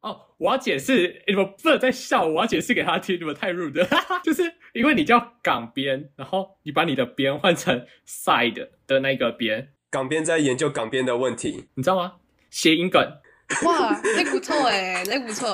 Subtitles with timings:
[0.00, 3.84] 哦，我要解释，你们不能再笑，我要解释给他听，你们太 rude，
[4.22, 12.14] 就是因为你叫港边，然后你把你的边换成 side 的那个边，港边在研究港边的问题，你知道吗？
[12.50, 13.02] 谐音梗。
[13.64, 15.48] 哇，那不错哎，那不错，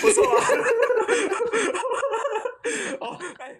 [0.00, 0.46] 不错啊。
[3.00, 3.56] 哦，哎。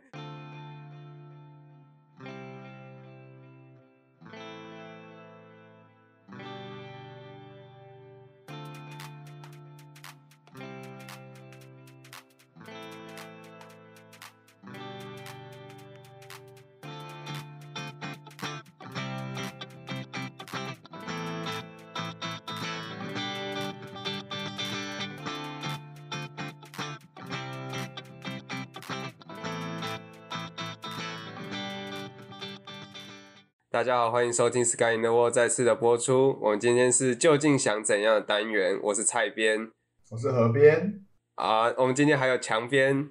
[33.83, 36.39] 大家好，欢迎收听《Sky in the World》再次的播出。
[36.41, 38.79] 我们今天是究竟想怎样的单元？
[38.81, 39.73] 我是蔡边，
[40.09, 41.65] 我是河边啊。
[41.77, 43.11] 我们今天还有墙边。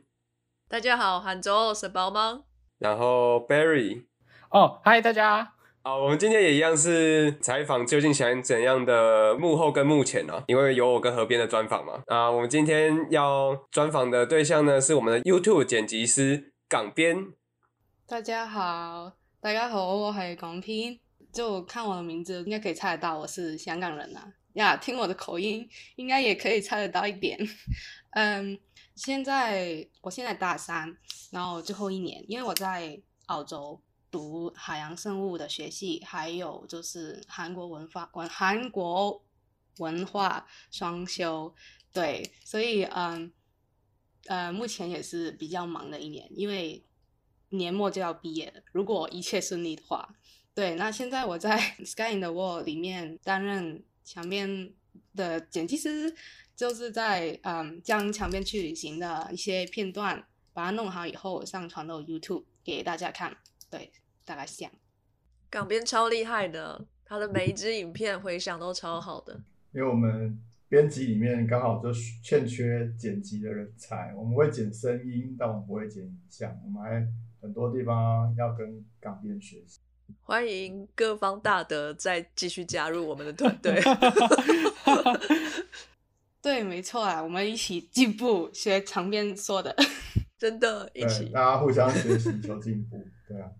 [0.69, 2.43] 大家好，杭州是包吗？
[2.79, 4.05] 然后 Barry，
[4.49, 5.51] 哦，嗨，大家。
[5.81, 10.41] 啊，我们今天也一样是采访究竟想怎样的幕后跟幕前呢？
[10.47, 12.01] 因为有我跟河边的专访嘛。
[12.07, 17.27] 啊，我们今天要专访的对象呢，是我们的 YouTube 剪辑师港边。
[18.07, 19.17] 大家好。
[19.43, 20.99] 大家好，我系港片，
[21.33, 24.31] 就看我的名字应该可以猜得到我是香港人呐。
[24.53, 27.39] 呀，听我的口音应该也可以猜得到一点。
[28.11, 28.59] 嗯，
[28.93, 30.95] 现在我现在大三，
[31.31, 33.81] 然后最后一年，因为我在澳洲
[34.11, 39.23] 读海洋生物的学系，还有就是韩国文化文韩国
[39.79, 41.51] 文化双修，
[41.91, 43.33] 对，所以嗯
[44.27, 46.85] 呃，目前也是比较忙的一年，因为。
[47.51, 50.15] 年末就要毕业了，如果一切顺利的话，
[50.53, 54.73] 对，那现在我在 Sky in the World 里面担任墙边
[55.15, 56.13] 的剪辑师，
[56.55, 63.37] 就是在嗯将墙边去旅行的一些片段把它弄好以后上传到 YouTube 给大家看，
[63.69, 63.91] 对，
[64.25, 64.71] 大概是这样。
[65.49, 69.41] 港边超厉害的，他的每一支影片回响都超好的。
[69.73, 70.37] 因为我们
[70.69, 71.91] 编辑里面刚好就
[72.23, 77.07] 欠缺剪辑的人才，我们会剪声音，但我们不会剪影像，我们还。
[77.41, 79.79] 很多地方要跟港边学习，
[80.21, 83.81] 欢迎各方大德再继续加入我们的团队。
[86.39, 89.75] 对，没错啊，我们一起进步，学长边说的，
[90.37, 93.03] 真的，一起，大家互相学习求进步。
[93.27, 93.51] 对啊，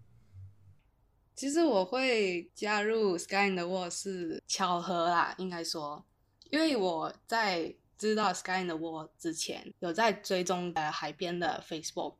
[1.34, 6.06] 其实我会加入 Sky in the World 是巧合啦，应该说，
[6.50, 12.18] 因为我在知道 Sky in the World 之前，有在追踪呃海边的 Facebook，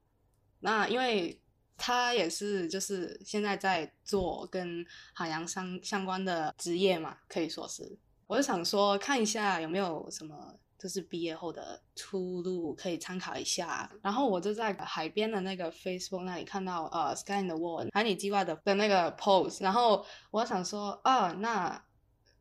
[0.62, 1.38] 那因为。
[1.84, 7.98] 他也是，就是现在在做跟海洋相相关的职业嘛，可以说是。
[8.28, 13.92] 我就想说，看一下有没有什么，就是毕业后的出路可以参考一下。
[14.04, 21.84] 然后我就在海边的那个 Facebook 那里看到，呃，Sky in the World 海底计划的的那个 post，然后我想说，啊，那，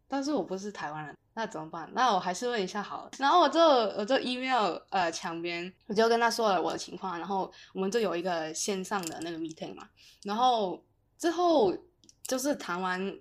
[0.06, 1.16] 但是我不是台湾人。
[1.34, 1.88] 那怎么办？
[1.94, 3.10] 那我还是问一下好了。
[3.18, 7.18] 然后我就我就 email 呃墙边，我就跟他说了我的情况。
[7.18, 9.88] 然后我们就有一个线上的那个 meeting 嘛。
[10.24, 10.82] 然后
[11.18, 11.76] 之后
[12.26, 13.18] 就是谈完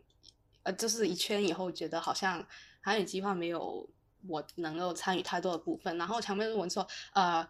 [0.63, 2.45] 呃就是一圈以后，觉得好像
[2.81, 3.87] 韩语计划没有
[4.27, 5.97] 我能够参与太多的部分。
[5.97, 7.47] 然后墙边问说呃。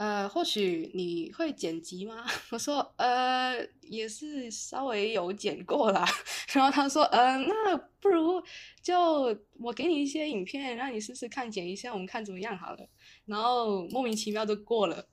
[0.00, 2.24] 呃，或许你会剪辑吗？
[2.48, 6.08] 我说，呃，也是稍微有剪过啦。
[6.54, 8.42] 然后他说，呃，那不如
[8.82, 12.78] 就我给你一些影片，让你试试看剪一下，我们看怎么样好了。
[13.26, 15.04] 然后莫名其妙就过了。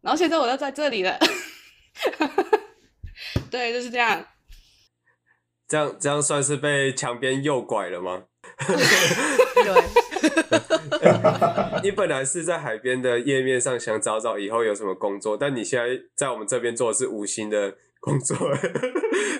[0.00, 1.18] 然后现在我又在这里了。
[3.50, 4.24] 对，就是这样。
[5.66, 8.22] 这样这样算是被墙边诱拐了吗？
[8.68, 10.05] 对。
[11.82, 18.36] 你本来是在海边的页面上想找找以后有什么工作，但你现在在我们这边做的是五星的工作。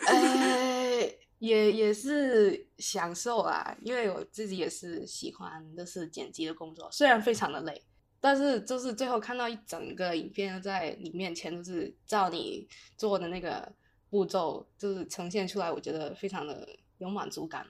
[0.07, 1.09] 呃，
[1.39, 7.83] 也也是享受啊，因为我自己也是喜欢就是剪辑的工作，虽然非常的累，
[8.21, 12.67] 但是就是最后看到一整个影片在你面前，就是照你
[12.97, 13.71] 做的那个
[14.11, 16.69] 步骤就是呈现出来，我觉得非常的
[16.99, 17.67] 有满足感。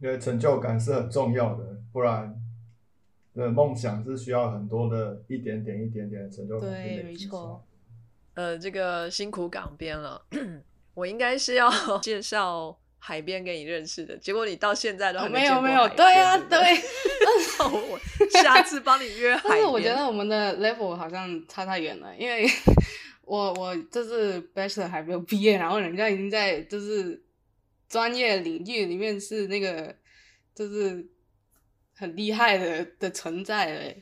[0.00, 2.34] 因为成就感是很重要的，不然
[3.34, 6.70] 的梦想是需要很多的一点点、一点点的成就感。
[6.70, 7.64] 对，没错。
[8.34, 10.20] 呃，这个辛苦港边了，
[10.94, 11.70] 我应该是要
[12.00, 15.88] 介绍海边给你认识的，结果你到现在都还没有没有。
[15.90, 16.58] 对啊，对。
[17.58, 17.98] 那我
[18.42, 19.50] 下次帮你约海边。
[19.50, 22.46] 但 是我觉得我们的 level 好像差太远了，因为
[23.24, 27.22] 我我就是 bachelor 还没有毕业，然后人家已经在就是。
[27.88, 29.96] 专业领域里面是那个，
[30.54, 31.06] 就是
[31.94, 33.94] 很厉害的的存在了。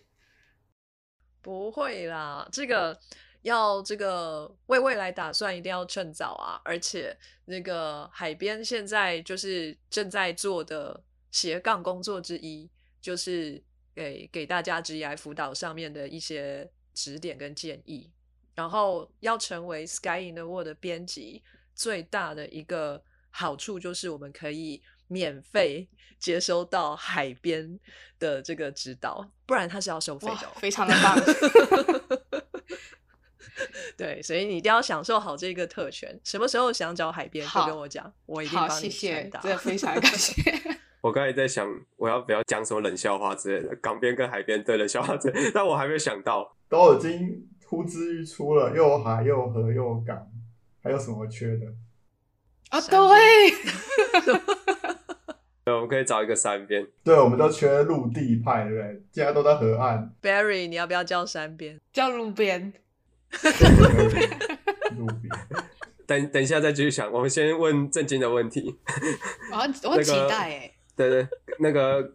[1.41, 2.99] 不会啦，这个
[3.43, 6.61] 要这个为未来打算，一定要趁早啊！
[6.65, 11.03] 而且那个海边现在就是正在做的
[11.33, 12.71] 斜杠工作之一，
[13.01, 13.61] 就是
[13.95, 18.11] 给给大家职业辅导上面的一些指点跟建议。
[18.55, 21.43] 然后要成为 Sky in the World 的编辑，
[21.75, 23.03] 最大的一个
[23.33, 25.89] 好处就是我们可以免费
[26.19, 27.81] 接收到海边
[28.21, 30.53] 的这个指导，不然它是要收费的、哦。
[30.57, 31.19] 非常的棒。
[33.97, 36.19] 对，所以你一定要享受好这个特权。
[36.25, 39.41] 什么时候想找海边就好跟我讲，我一定好，帮你谢谢传，达。
[39.41, 40.41] 真的非常感谢。
[41.03, 46.57] 我刚才在想，我要不要讲什么冷笑话之类的，港边跟海边对冷笑话之类的，但我还没有想到。
[46.69, 50.27] 都已经呼之欲出了，又有海又有河又有港，
[50.83, 51.67] 还有什么缺的？
[52.73, 53.51] 啊，山对，
[55.63, 56.87] 对，我们可以找一个山边。
[57.05, 59.03] 对，我们都缺陆地派，对不对？
[59.13, 61.79] 现在都在河岸，Barry，你要不要叫山边？
[61.93, 62.73] 叫路边。
[64.97, 65.39] 路边。
[66.07, 68.75] 等等一下再继续想，我们先问正经的问题。
[69.53, 71.29] 我很我很期待哎，对对，
[71.59, 72.11] 那个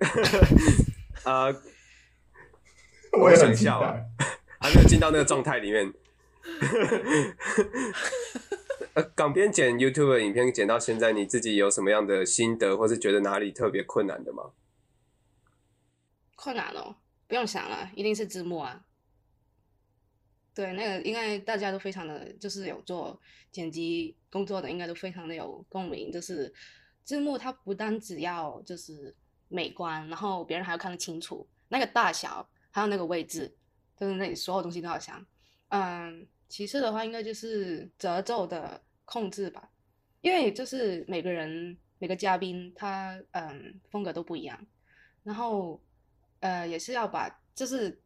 [1.23, 1.55] 呃，
[3.11, 4.05] 我也很期想笑。
[4.59, 5.93] 还没有进到那个状态里面。
[8.97, 14.53] 呃，港边剪 YouTube 影片剪到现在，你自己有什么样的心得，或是觉得哪里特别困难的吗？
[16.35, 16.95] 困难哦，
[17.27, 18.83] 不用想了，一定是字幕啊。
[20.55, 23.21] 对，那个应该大家都非常的，就是有做
[23.51, 26.11] 剪辑工作的，应该都非常的有共鸣。
[26.11, 26.51] 就是
[27.03, 29.15] 字幕它不单只要就是
[29.47, 33.55] 美观，然后别人还要看得清楚，那个大小还有那个位置，
[33.95, 35.23] 就是那里所有东西都要想。
[35.67, 39.71] 嗯，其次的话，应该就是褶皱的控制吧，
[40.19, 44.67] 因为就是每个人每个嘉宾他嗯风格都不一样，
[45.23, 45.81] 然后
[46.41, 48.01] 呃也是要把就是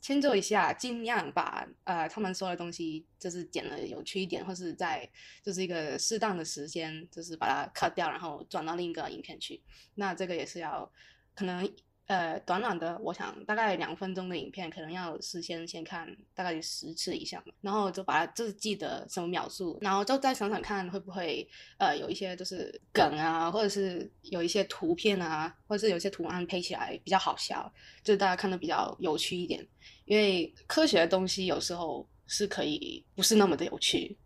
[0.00, 5.10] 迁就一下，尽量把呃他们说的东西就是剪的有趣一点，或是在
[5.42, 9.60] 就是一个适当的时间，就是把它 cut 掉，然后转到另一个影片去。
[9.96, 10.88] 那这个也是要
[11.34, 11.68] 可能
[12.06, 21.48] 呃短短的，我想大概两分钟的影片，可能要事先先看大概十次以上，然后就把它就是记得什么秒数，然后就再想想看会不会
[21.78, 27.72] 呃有一些就是梗啊，或者是有一些图片啊，或者是有一些图案配起来比较好笑，
[28.02, 29.66] 就是大家看的比较有趣一点。
[30.04, 34.16] 因为科学的东西有时候是可以不是那么的有趣。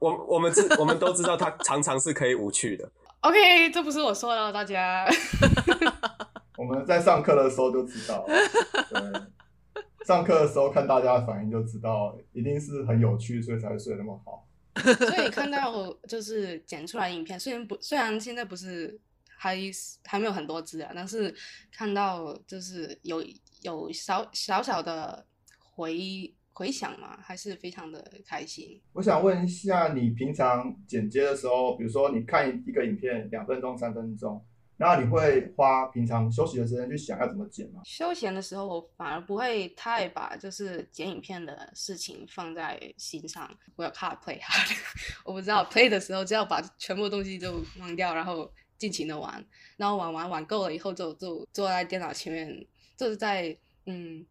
[0.00, 2.90] 我我们知我们都知道，它常常是可以无趣的。
[3.20, 5.08] OK，这不是我说的哦，大家。
[6.58, 14.44] 我们在上课的时候就知道，对，上课的时候看大家的反应就知道，一定是很有趣，所以才会睡得那么好。
[14.74, 18.98] 所以看到就是剪出来影片，虽然不虽然现在不是
[19.36, 19.56] 还
[20.04, 21.32] 还没有很多只啊，但是
[21.70, 23.24] 看到就是有
[23.62, 25.24] 有小小小的
[25.60, 28.80] 回回响嘛，还是非常的开心。
[28.92, 34.44] 我想问一下，你平常剪接的时候，比如说你看一个影片两分钟、三分钟，
[34.78, 37.82] 然后你会花平常休息的时间去想要怎么剪吗？
[37.84, 43.50] 休闲的时候，我反而不会太把就是剪影片的事情放在心上。
[43.76, 44.76] 我有怕 play hard，
[45.24, 49.44] 我不知道 play 的时候就要把全部东西都忘掉，然后尽情的玩，
[49.76, 52.66] 然后玩完玩够了以后就就坐在电脑前面，
[52.96, 54.24] 就是在嗯，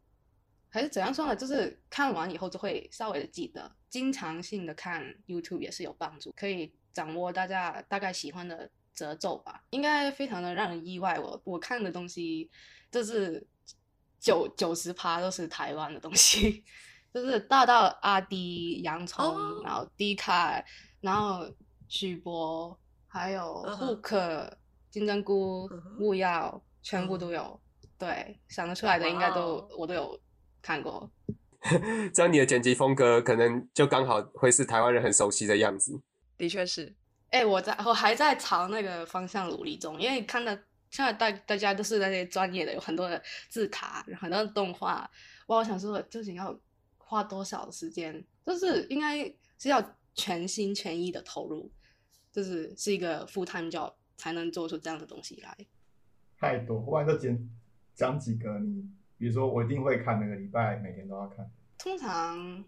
[0.70, 1.36] 还是怎样说呢？
[1.36, 11.20] 就是看完以后就会稍微的记得，经常性的看 YouTube 也是有帮助，可以掌握大家大概喜欢的褶皱吧，应该非常的让人意外。
[11.20, 12.50] 我我看的东西
[12.92, 13.46] 就是
[14.20, 16.64] 九九十趴都是台湾的东西，
[17.14, 20.60] 就是大到阿迪、洋葱，哦然后迪卡，
[21.00, 21.48] 然后
[21.88, 22.76] 许博，
[23.08, 24.58] 还有嗯哼户克、
[24.90, 27.60] 金针菇木药，全部都有。
[28.00, 30.20] 对，想得出来的应该都哦我都有
[30.62, 31.12] 看过。
[32.14, 36.02] 这样你的剪辑风格可能就刚好会是台湾人很熟悉的样子。
[36.38, 36.96] 的确是，
[37.30, 40.54] 哎、我在我还在朝那个方向努力中，因为看到
[40.90, 45.10] 现在大大家都是那些专业的，有很多的字卡，很多的动画，
[45.48, 46.58] 哇，我想说究竟要
[46.98, 49.24] 花多少时间，就是应该
[49.60, 51.70] 是要全心全意的投入，
[52.32, 55.58] 就是是一个 full time job 才能做出这样的东西来。
[56.40, 57.50] 太多，我然就讲
[57.94, 61.50] 讲几个你，比如说我一定会看，每个礼拜每天都要看。
[61.78, 62.64] 通常，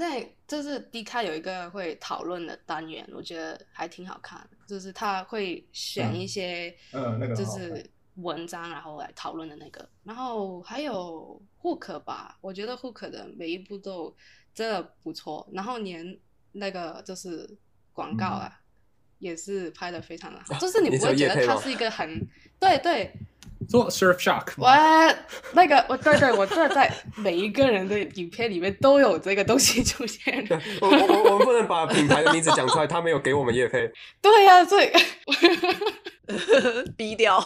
[0.00, 9.86] 那就是 D 卡有一个会讨论的单元，我觉得还挺好看，就是他会选一些，嗯那个就是文章，然后来讨论的那个。
[10.02, 14.16] 然后还有 Hook 吧，我觉得 Hook 的每一部都
[14.54, 16.18] 真的不错，然后连
[16.52, 17.58] 那个就是
[17.92, 18.56] 广告啊。
[19.20, 22.26] 也是拍的非常的好，就是你你不会觉得 它是一个很
[22.60, 23.10] 对对，
[23.68, 24.68] 做 Surf Shark 我？
[25.54, 30.46] 那个我对对，我这在每一个人的影片里面都有这个东西出现。
[30.80, 33.90] 我我我我们不能把品牌的名字讲出来，他没有给我们业配。
[34.20, 34.90] 对呀、所以
[36.96, 37.42] 逼掉。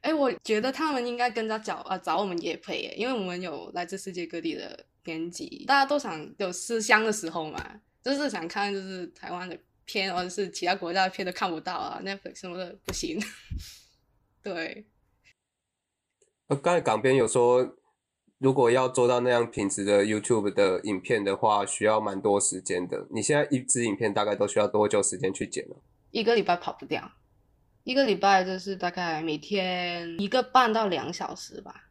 [0.00, 7.60] 哎，我觉得他们应该跟着找啊找我们也配耶，因为我们有来自世界各地的编辑，大家都想有思乡的时候嘛，
[8.02, 13.18] 就是想看就是台湾的片或者是其他国家的片都看不到啊，Netflix 什么的不行。
[14.42, 14.84] 对，
[16.48, 17.76] 呃，刚才港边有说，
[18.38, 23.06] 如果要做到那样品质的 YouTube 的影片的话，需要蛮多时间的。
[23.10, 25.76] 你现在一支影片大概都需要多久时间去剪呢？
[26.10, 27.10] 一个礼拜跑不掉，
[27.84, 31.85] 一个礼拜就是大概每天一个半到两小时吧。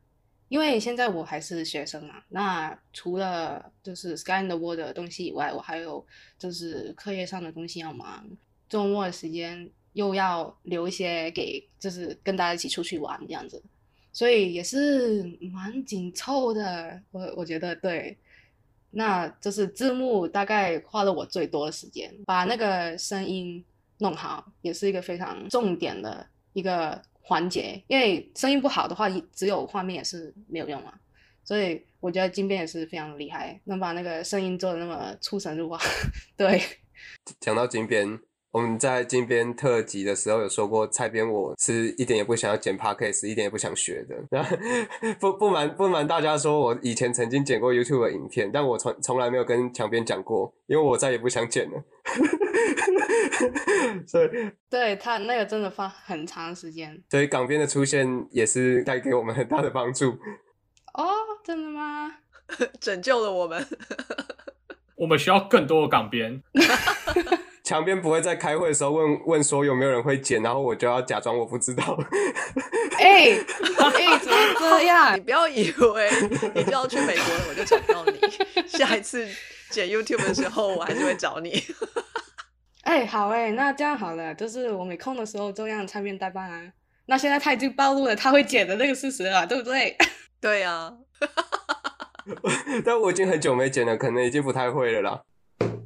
[0.56, 6.08] 因为现在我还是学生嘛，那除了就是 Sky in the World 的东西以外，我还有
[6.40, 8.26] 就是课业上的东西要忙，
[8.70, 13.62] 周末的时间又要留一些给就是跟大家一起出去玩这样子，
[14.14, 17.02] 所以也是蛮紧凑的。
[17.12, 18.18] 我我觉得对，
[18.92, 23.62] 那就是字幕大概花了我最多的时间，把那个声音
[23.98, 27.84] 弄好，也是一个非常重点的一个环节。
[27.88, 30.94] 因为声音不好的话，只有画面也是没有用嘛。
[31.44, 35.80] 所以我觉得金边也是非常厉害，能把那个声音做的那么出神入化。
[36.38, 36.62] 对，
[37.40, 38.20] 讲到金边，
[38.56, 44.16] 我们在金边特辑的时候有说过，蔡边我是一点也不想要剪 podcast，一点也不想学的。
[44.32, 44.56] 然后
[45.20, 51.84] 不不瞒不瞒大家说，我以前曾经剪过 YouTube 的影片，但我从从来没有跟墙边讲过，因为我再也不想剪了。
[54.08, 54.30] 所以
[54.70, 60.12] 对他那个真的花很长时间所以港边的出现也是带给我们很大的帮助。
[60.94, 61.06] 哦，
[61.44, 62.10] 真的吗？
[62.80, 63.68] 拯救了我们。
[64.96, 66.42] 我们需要更多的港边。
[67.66, 71.98] 墙边不会在开会的时候问问说有没有人会剪，然后我就要假装我不知道。
[73.00, 75.22] 哎 哎，怎么 这样你？
[75.22, 76.10] 不要以为
[76.54, 78.20] 你就要去美国了，我就找到你。
[78.70, 79.28] 下一次
[79.72, 81.64] 剪 YouTube 的时候，我还是会找你。
[82.84, 86.72] 哎，好哎，那这样好了，就是我没空的时候就让唱片代办啊。
[87.08, 89.98] 那现在他已经暴露了他会剪的那个事实了，对不对？
[90.40, 90.94] 对呀、
[92.86, 95.24] 但我已经很久没剪了，可能已经不太会了啦。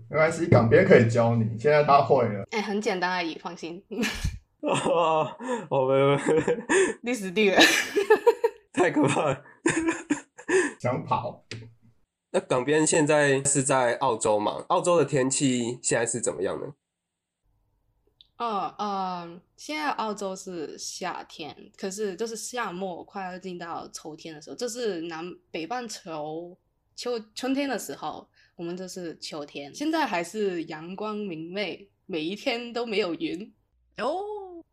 [0.09, 2.43] 没关系，港边可以教你，现在他会了。
[2.51, 3.83] 哎，很简单而已，放心。
[4.61, 5.37] 哦，
[5.69, 6.19] 我们
[7.03, 7.57] 你死定了。
[8.73, 9.43] 太可怕了。
[10.81, 11.45] 想跑，
[12.31, 14.65] 那港边现在是在澳洲嘛？
[14.69, 16.73] 澳洲的天气现在是怎么样呢？
[18.37, 26.57] 哦，嗯，现在澳洲是夏天，可是就是夏末快要进到秋天的时候，就是南北半球
[26.95, 29.73] 秋春天的时候，我们这是秋天。
[29.73, 33.53] 现在还是阳光明媚，每一天都没有云，
[33.99, 34.21] 哦，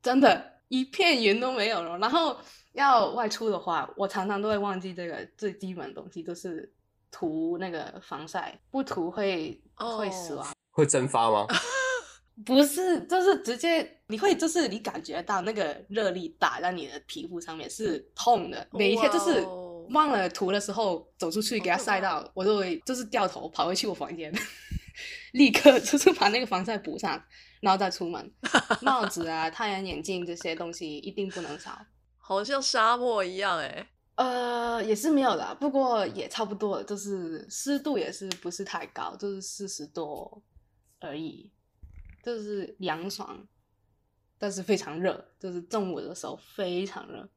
[0.02, 1.96] 真的，一片云都没有了。
[1.98, 2.36] 然后
[2.72, 6.68] 要外出的话，我常常都会忘记这个最基本的东西，就是
[7.12, 10.48] 涂那个防晒，不涂会会死哦亡。
[10.72, 11.46] 会蒸发吗？
[12.44, 18.66] 不是，就是直接你会，就是你感觉到那个热力打在你的皮肤上面是痛的。
[18.72, 24.32] 每一天就是哦忘了涂的时候走出去给它晒到，我就会就是掉头跑回去我房间，
[25.32, 27.22] 立刻就是把那个防晒补上，
[27.60, 28.32] 然后再出门。
[28.82, 31.78] 帽子啊、太阳眼镜这些东西一定不能少。
[32.18, 33.88] 好像沙漠一样哎。
[34.16, 40.42] 呃，也是没有啦，不过也差不多了，就是湿度也是不是太高，就是四十多
[41.00, 41.52] 而已，
[42.22, 43.46] 就是凉爽，
[44.38, 47.28] 但是非常热，就是中午的时候非常热。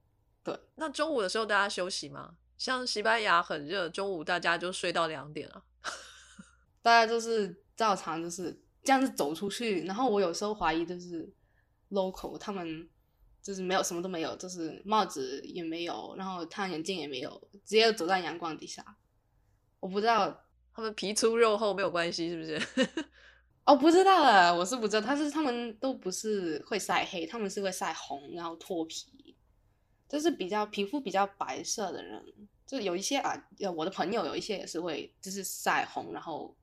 [0.76, 2.36] 那中午的时候大家休息吗？
[2.58, 5.64] 像西班牙很热，中午大家就睡到两点了。
[6.82, 11.30] 大家就是照常就是这样子走出去，然后我有时候怀疑就是
[11.90, 12.90] local 他们
[13.42, 18.84] 就是没有什么都没有，就是帽子也没有，然后太阳眼镜也没有，直接走在阳光底下。
[19.80, 22.86] 我不知道他们皮粗肉厚没有关系，是不是？
[23.66, 29.29] 哦，不知道啊，我是不知道，但是他们都不是会晒黑，他们是会晒红，然后脱皮，
[30.10, 32.26] 就是比较皮肤比较白色的人，
[32.66, 36.58] 就有一些啊，呃我的朋友有一些也是会就是晒红，然后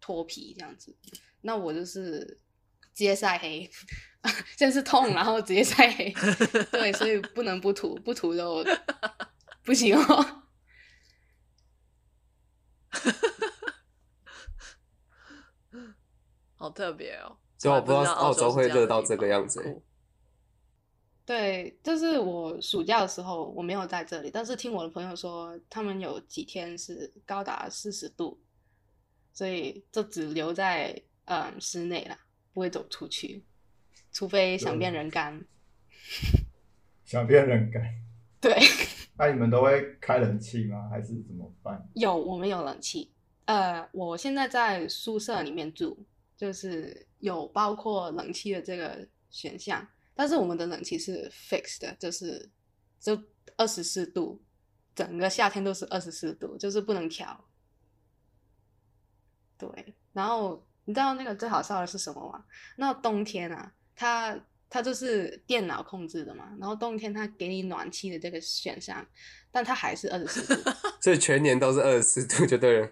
[0.00, 0.96] 脱皮这样子。
[1.40, 2.20] 那我就是
[2.94, 3.68] 直接晒黑，
[4.56, 6.14] 先是痛，然后直接晒黑，
[6.70, 8.64] 对，所以不能不涂，不涂就
[9.64, 10.42] 不行哦。
[16.54, 17.36] 好特别哦。
[17.58, 19.82] 所以我不知道澳洲会热到这个样子
[21.24, 28.40] 对，就是我暑假的时候我没有在这里，但是听我的朋友说，他们有几天是高达四十度，
[29.32, 32.16] 所以就只留在嗯室内了，
[32.52, 33.44] 不会走出去，
[34.10, 35.44] 除非想变人干。
[37.04, 37.82] 想变人干。
[38.40, 38.56] 对，
[39.16, 40.88] 那你们都会开冷气吗？
[40.90, 41.88] 还是怎么办？
[41.94, 43.12] 有我们有冷气。
[43.44, 46.04] 呃，我现在在宿舍里面住，
[46.36, 52.50] 就是有包括冷气的这个选项，但是我们的冷气是 fixed 的，就是
[53.00, 53.20] 就
[53.56, 54.42] 二十四度，
[54.94, 57.44] 整个夏天都是二十四度，就是不能调。
[59.58, 62.44] 对，然后你知道那个最好笑的是什么吗？
[62.76, 64.38] 那冬天啊，它
[64.68, 69.06] 它就是电脑控制的嘛，然后冬天它给你暖气的这个选项，
[69.50, 70.70] 但它还是二十四度。
[71.00, 72.90] 所以全年都是二十四度就对了。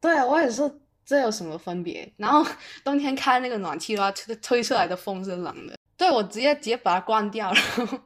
[0.00, 0.62] 对啊，我也是
[1.04, 2.10] 这有什么分别？
[2.16, 2.44] 然后
[2.82, 5.76] 冬天开那个暖气的话，吹吹出来的风是冷的。
[6.00, 7.98] 对我直接直接把它关掉，然 后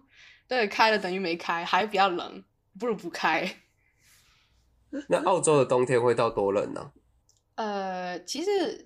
[0.49, 2.43] 对开了等于没开，还比较冷，
[2.77, 3.61] 不如不开。
[5.09, 6.91] 那澳洲的冬天会到多冷呢？
[7.55, 8.83] 呃，其实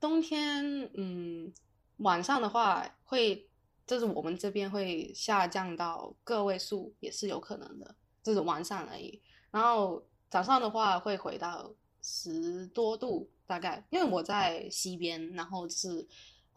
[0.00, 1.52] 冬天，嗯，
[1.98, 3.46] 晚上的话会，
[3.86, 9.20] 就是我们这边会下降到个位数，也是有可能的，就是晚上而已。
[9.50, 16.08] 然后早上的话会回到十多度，大概，因为我在西边，然后是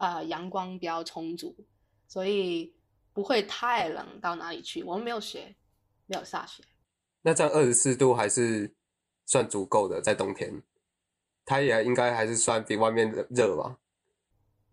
[0.04, 1.56] 呃阳光比较充足，
[2.06, 2.74] 所以
[3.12, 4.82] 不会太冷到哪里去。
[4.82, 5.56] 我们没有雪，
[6.06, 6.62] 没有下雪。
[7.22, 8.74] 那这样二十四度还是
[9.26, 10.62] 算足够的，在冬天。
[11.46, 13.76] 它也应该还是算比外面的热吧，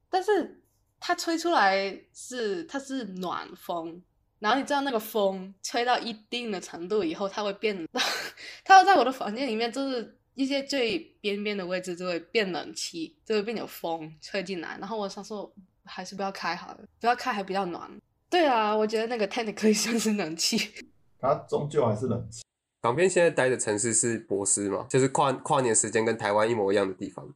[0.10, 0.64] 但是
[1.02, 4.02] 它吹出来是它是暖风，
[4.40, 7.86] 然后你知道那个风吹到一定的程度以后，它会变，
[8.64, 15.52] 它会在我的房间里面，就是一些最边边的位置就会变冷气，就会变有风吹进来，然后我想说
[15.84, 17.92] 还是不要开好了，不要开还比较暖。
[18.30, 20.58] 对啊，我觉得那个 technically 算是冷气，
[21.20, 22.42] 它终究还是冷气。
[22.82, 27.34] 港边现在待的城市是博斯嘛，就是跨跨年时间跟台湾一模一样的地方。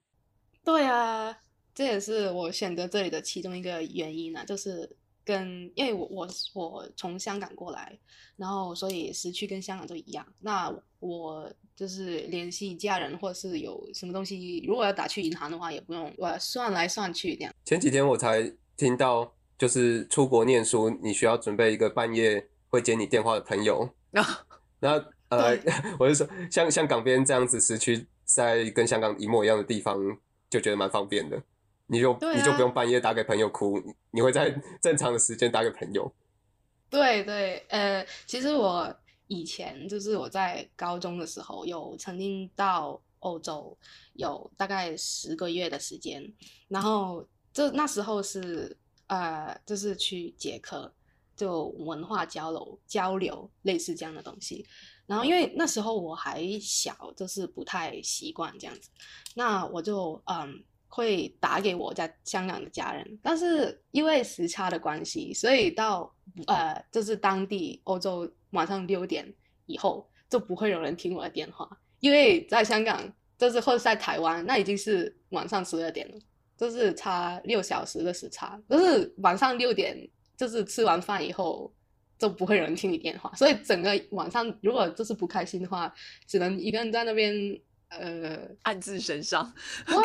[0.63, 1.37] 对啊，
[1.75, 4.95] 这也是我选择这里的其中一个原因啊，就是
[5.25, 7.97] 跟因为我我我从香港过来，
[8.37, 10.25] 然后所以时区跟香港都一样。
[10.39, 17.53] 那我就是联系家人或者是有什么东西，如果要打去银行的话，也不用我算来算去这样。
[17.65, 23.89] 前几天我才听到，就是出国念书，你需要准备一个半夜会接你电话的朋友。
[24.79, 25.05] 然后。
[25.27, 25.57] 呃，
[25.99, 29.99] 我就说，像像港边这样子时区在跟香港一模一样的地方，
[30.51, 31.41] 就觉得蛮方便的。
[31.87, 34.49] 你就你就不用半夜打给朋友哭，你会在
[34.81, 36.11] 正常的时间打给朋友。
[36.89, 38.95] 对对，呃，其实我
[39.27, 43.77] 以前就是我在高中的时候，有曾经到欧洲
[44.13, 46.23] 有大概十个月的时间，
[46.67, 50.93] 然后这那时候是呃，就是去捷克，
[51.35, 54.65] 就文化交流交流类似这样的东西。
[55.07, 58.89] 然后因为那时候我还小，就是不太习惯这样子，
[59.35, 60.63] 那我就嗯
[60.95, 66.09] 会打给我在香港的家人，但是因为时差的关系，所以到
[66.47, 69.29] 呃就是当地欧洲晚上六点
[69.65, 76.17] 以后就不会有人听我的电话，因为在香港就是或者在台湾那已经是晚上十二点了，
[76.55, 81.69] 就是差六小时的时差，就是晚上六点就是吃完饭以后。
[82.17, 85.93] 就不会有人听你电话，所以整个晚上如果就是不开心的话，
[86.25, 87.35] 只能一个人在那边
[87.89, 89.53] 呃暗自神伤。
[89.85, 90.03] 不过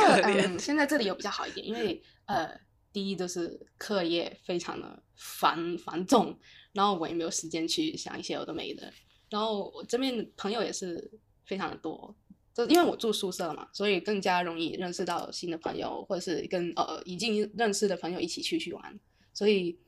[0.58, 2.58] 现在这里有比较好一点，因为呃
[2.92, 6.38] 第一就是课业非常的繁繁重，
[6.72, 8.92] 然后我也没有时间去想一些有的没的，
[9.28, 11.10] 然后我这边朋友也是
[11.44, 12.16] 非常的多，
[12.54, 19.00] 就因为我住宿舍嘛，所以更加容易认识到新的朋友，或者是跟呃已经认识的朋友一起出去玩，
[19.32, 19.78] 所以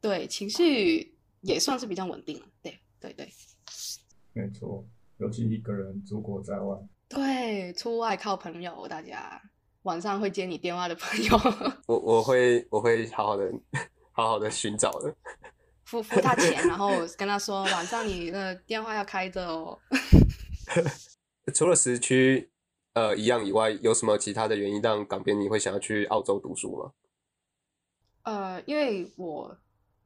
[0.00, 1.14] 对情绪。
[1.40, 3.32] 也算是比较稳定了，对对对，
[4.32, 4.84] 没错，
[5.18, 6.76] 尤其一个人出国在外，
[7.08, 9.40] 对，出外靠朋友，大家
[9.82, 11.36] 晚上会接你电话的朋友，
[11.86, 13.50] 我我会我会好好的
[14.12, 15.14] 好好的寻找的，
[15.84, 19.78] 付付他钱，然后跟他说晚上你的电话要开着哦。
[21.54, 22.50] 除了时区
[22.92, 26.92] 呃一样以外，有什么其他的原因让港边你会想要去澳洲读书吗？
[28.22, 29.58] 呃，因为我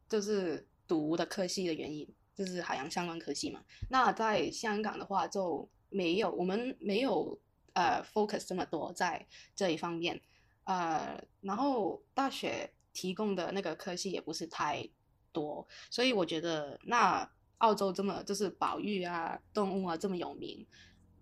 [0.09, 0.67] 就是。
[0.89, 3.63] 读的科系的原因就是海洋相关科系嘛。
[3.89, 7.39] 那在香港的话就没有，我们没有
[7.75, 10.21] 呃 focus 这么多在这一方面，
[10.65, 14.89] 呃，然后大学提供的那个科系也不是太
[15.33, 17.29] 多，所以我觉得那
[17.59, 20.67] 澳洲这么就是保育啊、动物啊这么有名，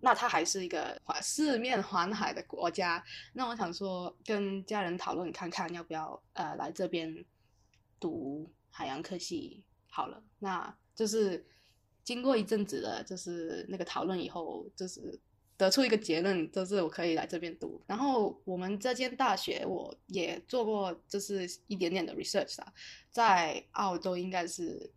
[0.00, 3.04] 那它还是一个环四面环海的国家。
[3.32, 7.24] 那我想说跟家人讨论看看要不要呃来这边
[7.98, 8.50] 读。
[8.72, 11.44] 海洋科系好了，那就是
[12.10, 15.16] 经过一阵子的，就是那个讨论以后，就是
[15.56, 17.80] 得出一个结论，就是我可以来这边读。
[17.86, 22.72] 然后我们这间大学我也做过，就是一点点的 research 啊，
[23.12, 24.92] 在澳洲应该是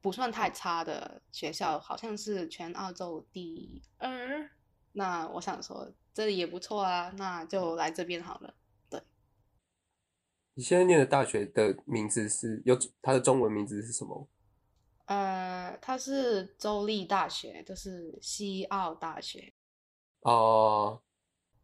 [0.00, 4.48] 不算太差的学校，好像是全澳洲第二。
[4.92, 8.54] 那我想说这里也不错啊，那就来这边好了。
[8.88, 9.02] 对，
[10.54, 14.28] 你现在念的大学的名字是有它的中文名字是什么？
[15.08, 19.54] 呃，它是州立大学，就是西澳大学。
[20.20, 21.00] 哦，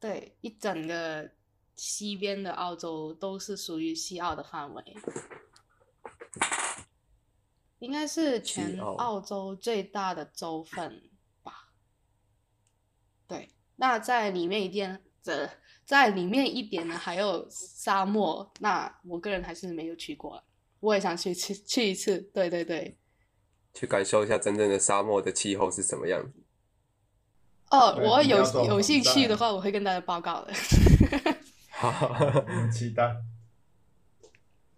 [0.00, 1.30] 对，一整个
[1.76, 4.82] 西边的澳洲都是属于西澳的范围，
[7.80, 11.10] 应该是全澳澳洲最大的州份
[11.42, 11.74] 吧。
[13.26, 15.50] 对，那在里面一点这，
[15.84, 18.50] 在里面一点呢，还有沙漠。
[18.60, 20.42] 那我个人还是没有去过，
[20.80, 22.18] 我也想去去去一次。
[22.32, 22.98] 对对对。
[23.74, 26.40] 去感受一下真正的沙漠的气候是什么样子。
[27.70, 30.52] 哦，我有有兴趣的话，我会跟大家报告的。
[31.82, 33.16] 我们期待。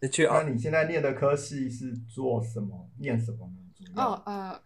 [0.01, 2.89] 你去啊那你现在念的科系是做什么？
[2.99, 4.03] 念什么呢？
[4.03, 4.61] 哦，呃，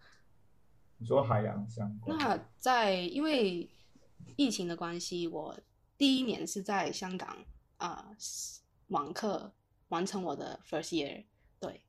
[0.98, 2.16] 你说海洋相关。
[2.18, 3.68] 那在因为
[4.36, 5.58] 疫情的关系，我
[5.98, 7.36] 第一年是在香港
[7.78, 8.10] 啊、
[8.88, 9.52] 网课
[9.88, 11.24] 完成我的 first year，
[11.58, 11.80] 对，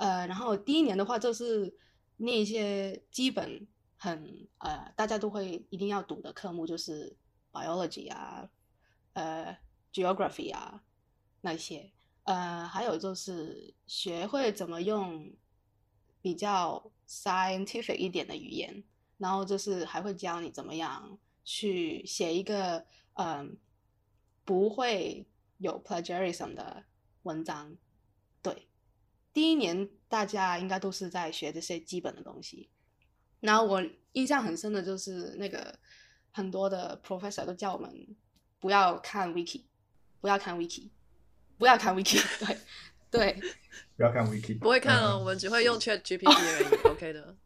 [0.00, 1.76] 呃，然后第一年的话就是
[2.16, 7.14] 念一些基本很呃大家都会一定要读的科目，就是
[7.52, 8.48] biology 啊，
[9.12, 9.58] 呃
[9.92, 10.82] geography 啊
[11.42, 11.92] 那些，
[12.24, 15.30] 呃，还有就是学会怎么用
[16.22, 18.82] 比较 scientific 一点的语言，
[19.18, 23.58] 然后就是还会教你怎么样去写一个嗯
[24.46, 25.26] 不会
[25.58, 26.84] 有 plagiarism 的
[27.24, 27.76] 文章。
[29.32, 32.70] 对，第一年大家应该都是在学这些基本的东西。
[33.40, 35.74] 然后我印象很深的就是那个
[36.30, 37.92] 很多的 professor 都叫我们
[38.58, 39.62] 不要看 wiki，
[40.20, 40.90] 不要看 wiki，
[41.58, 42.58] 不要看 wiki，对
[43.10, 43.40] 对。
[43.96, 47.36] 不要看 wiki，不会看哦，嗯我们只会用 Chat GPT 而已， OK 的。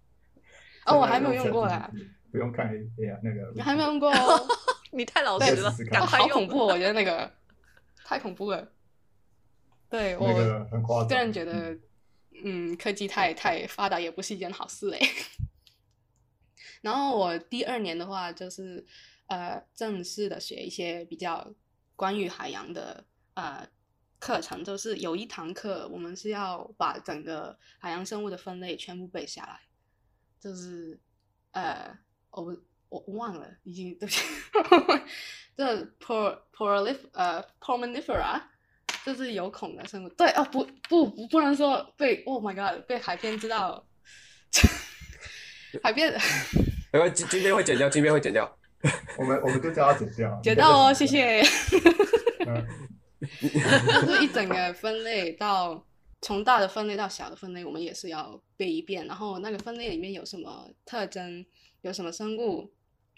[0.87, 1.91] 哦，我还没有用过啦，，
[2.31, 4.49] 不用看 A 啊，那个你还没有用过哦。
[4.93, 5.71] 你太老实了。
[6.07, 6.67] 好恐怖、哦！
[6.73, 7.31] 我觉得那个
[8.05, 8.69] 太恐怖了。
[9.95, 10.27] 对我
[11.07, 11.79] 个人觉得，
[12.45, 14.99] 嗯，科技太太发达也不是一件好事哎。
[16.83, 18.85] 然后我第二年的话，就是
[19.29, 21.49] 呃正式的学一些比较
[21.95, 23.05] 关于海洋的
[23.35, 23.65] 呃
[24.19, 29.61] 课程，就是有一堂课我们是要把整个海洋生物的分类全部背下来，
[30.41, 30.99] 就是
[31.53, 31.97] 呃
[32.33, 32.51] 我不
[32.89, 34.25] 我我忘了，已经对不起，
[35.57, 38.43] 这 por prolif 呃 pormanifera
[39.05, 40.09] 就是有孔的生物。
[40.11, 43.87] 对哦，不不不不能说被 Oh my God 被海边知道，
[45.83, 46.13] 海边
[46.93, 48.59] 没关系，今今天会剪掉，今天会剪掉。
[49.19, 51.43] 我们我们就叫他剪掉， 剪到哦，谢谢。
[52.47, 52.67] 嗯。
[53.41, 55.83] 就是一整个分类到
[56.21, 59.07] 从大的分类到小的分类，我们也是要背一遍。
[59.07, 61.43] 然后那个分类里面有什么特征，
[61.81, 62.71] 有什么生物，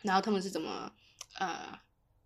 [0.03, 0.93] 然后他们是怎么
[1.41, 1.77] 呃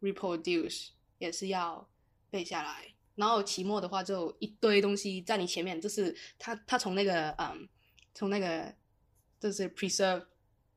[0.03, 1.89] reproduce，也是要
[2.29, 2.85] 背下来。
[3.21, 7.69] 然后期末的话，就一堆东西在你前面，就是他他从那个嗯，
[8.15, 8.75] 从那个
[9.39, 10.25] 就是 preserve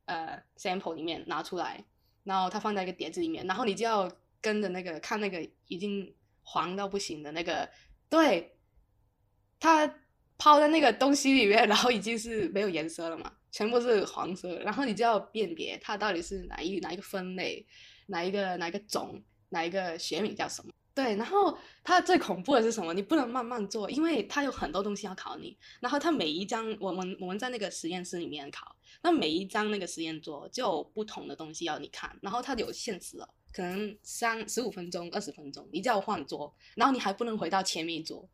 [0.06, 1.82] 呃 sample 里面拿出来，
[2.26, 7.70] 然后他放在一个碟子里面，然后你就要跟着那个看那个已经黄到不行的那个，
[8.10, 8.58] 对，
[9.58, 9.88] 它
[10.38, 17.66] 泡在那个东西里面，然后已经是没有颜色了嘛，全部是黄色，然后你就要辨别它到底是哪一哪一个分类，
[18.08, 20.74] 哪一个哪一个种，哪一个学名叫什么。
[20.96, 22.94] 对，然后它最恐怖的是什么？
[22.94, 25.58] 你不能慢慢做，因为它有很多东西要考你。
[25.80, 38.30] 然后它每一张，我们我们在那个实验室里面考，那每一张那个实验桌就有不同的东西要你看，然后它有限时哦，可能三十五分钟、二十分钟，你就要换桌，然后你还不能回到前面桌，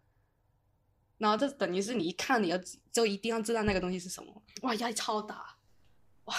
[1.17, 2.59] 然后这等于是你一看你要
[2.91, 5.55] 就一定要知道那个东西是什么，哇，压力超大，
[6.25, 6.35] 哇，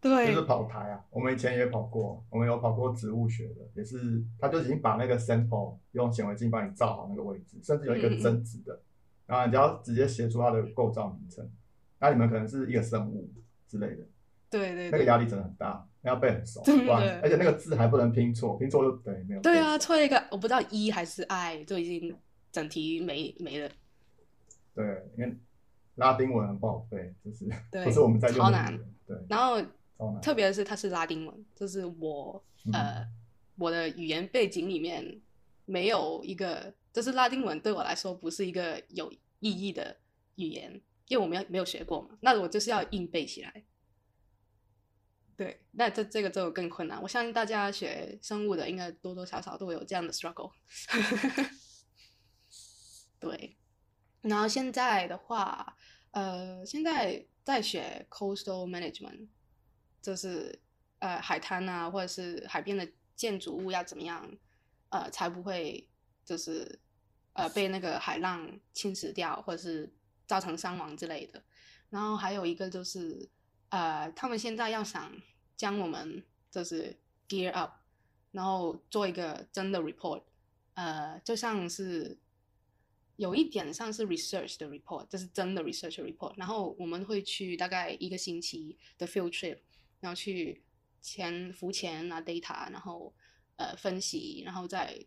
[0.00, 8.80] 对，就是跑台啊，我们以前也跑过，我们有跑过植物学的，也是他就已经把那个 sample 用显微镜帮你照好那个位置，甚至有一个真值的，
[9.26, 11.50] 然后你只要直接写出它的构造名称，
[11.98, 13.28] 那你们可能是一个生物
[13.66, 14.04] 之类的，
[14.48, 19.40] 对对对，那个压力真的很大，要背很熟，真的不然而且那个字还不能拼错，拼错就等于没有。
[19.40, 22.16] 对啊，，错一个我不知道一还是 i 就已经
[22.52, 23.68] 整题没没了，
[24.76, 24.84] 对，
[25.16, 25.36] 因为
[25.96, 28.72] 拉丁文很不好背，就是对不是我们在用超难。
[28.78, 29.60] 的对，然后。
[30.22, 33.14] 特别是它是拉丁文，就是我、呃嗯
[33.58, 35.20] 我的语言背景里面
[35.64, 39.96] 没有一个，就是拉丁文对我来说不是一个有意义的
[40.36, 43.64] 语言，因为我没有没有学过嘛，那我就是要硬背起来。
[45.36, 47.02] 对，那这这个就更困难。
[47.02, 50.52] 我相信大家学生物的应该多多少少都有这样的 struggle。
[53.18, 53.56] 对，
[54.20, 55.76] 然后现在的话，
[56.12, 59.26] 呃，现在在学 coastal management，
[60.00, 60.58] 就是
[60.98, 64.30] 呃海滩啊，或者是海边的建筑物要怎么样，
[64.90, 65.88] 呃，才不会
[66.24, 66.78] 就是
[67.32, 69.92] 呃被那个海浪侵蚀掉，或者是
[70.26, 71.42] 造成伤亡之类的。
[71.90, 73.28] 然后还有一个就是，
[73.70, 75.10] 呃，他们现在要想
[75.56, 76.96] 将我们就是
[77.28, 77.72] gear up，
[78.30, 80.22] 然后做一个真的 report，
[80.74, 82.18] 呃，就像是
[83.16, 86.34] 有一点像是 research 的 report，这是真的 research report。
[86.36, 89.58] 然后我们会去大概一个星期的 field trip，
[90.00, 90.62] 然后去
[91.00, 93.14] 潜浮潜拿 data，然后
[93.56, 95.04] 呃分析，然后再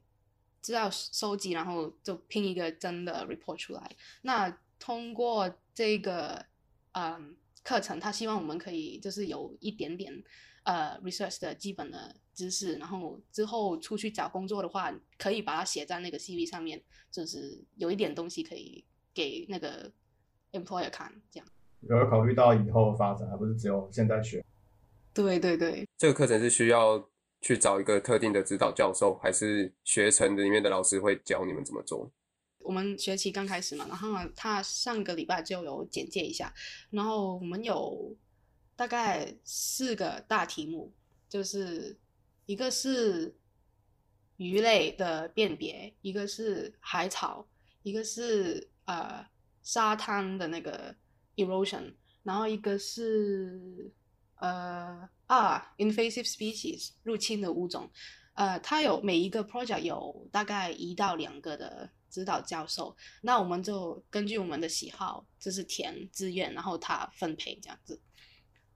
[0.61, 3.95] 资料收集，然后就拼一个真的 report 出来。
[4.21, 4.49] 那
[4.79, 6.45] 通过这个
[6.93, 10.23] 嗯课程，他希望我们可以就是有一点点
[10.63, 19.91] 呃 research 的基本的知识，然后之后出去找工作的话，可以把它写在那个 CV 上面，就是有一点东西可以给那个
[20.51, 21.47] employer 看，这样。
[21.81, 24.43] 有没有考虑到以后发展，而不是只有现在学？
[25.13, 27.09] 对对对，这个课程是需要
[27.41, 32.11] 去找一个特定的指导教授，还是学程里面的老师会教你们怎么做？
[32.59, 36.53] 我们学期刚开始嘛，然后他上个礼拜就有简介一下，
[36.91, 38.15] 然后我们有
[38.75, 40.93] 大概四个大题目，
[41.27, 41.97] 就是
[42.45, 43.35] 一个是
[44.37, 47.47] 鱼类的辨别，一个是海草，
[47.81, 49.25] 一个是呃
[49.63, 50.95] 沙滩的那个
[51.35, 53.91] erosion，然后一个是
[54.41, 57.89] 呃啊 invasive species 入侵的物种，
[58.33, 68.01] 呃，它有每一个 project 有大概一到两个的指导教授，那我们就根据我们的喜好，就是填志愿，然后他分配这样子。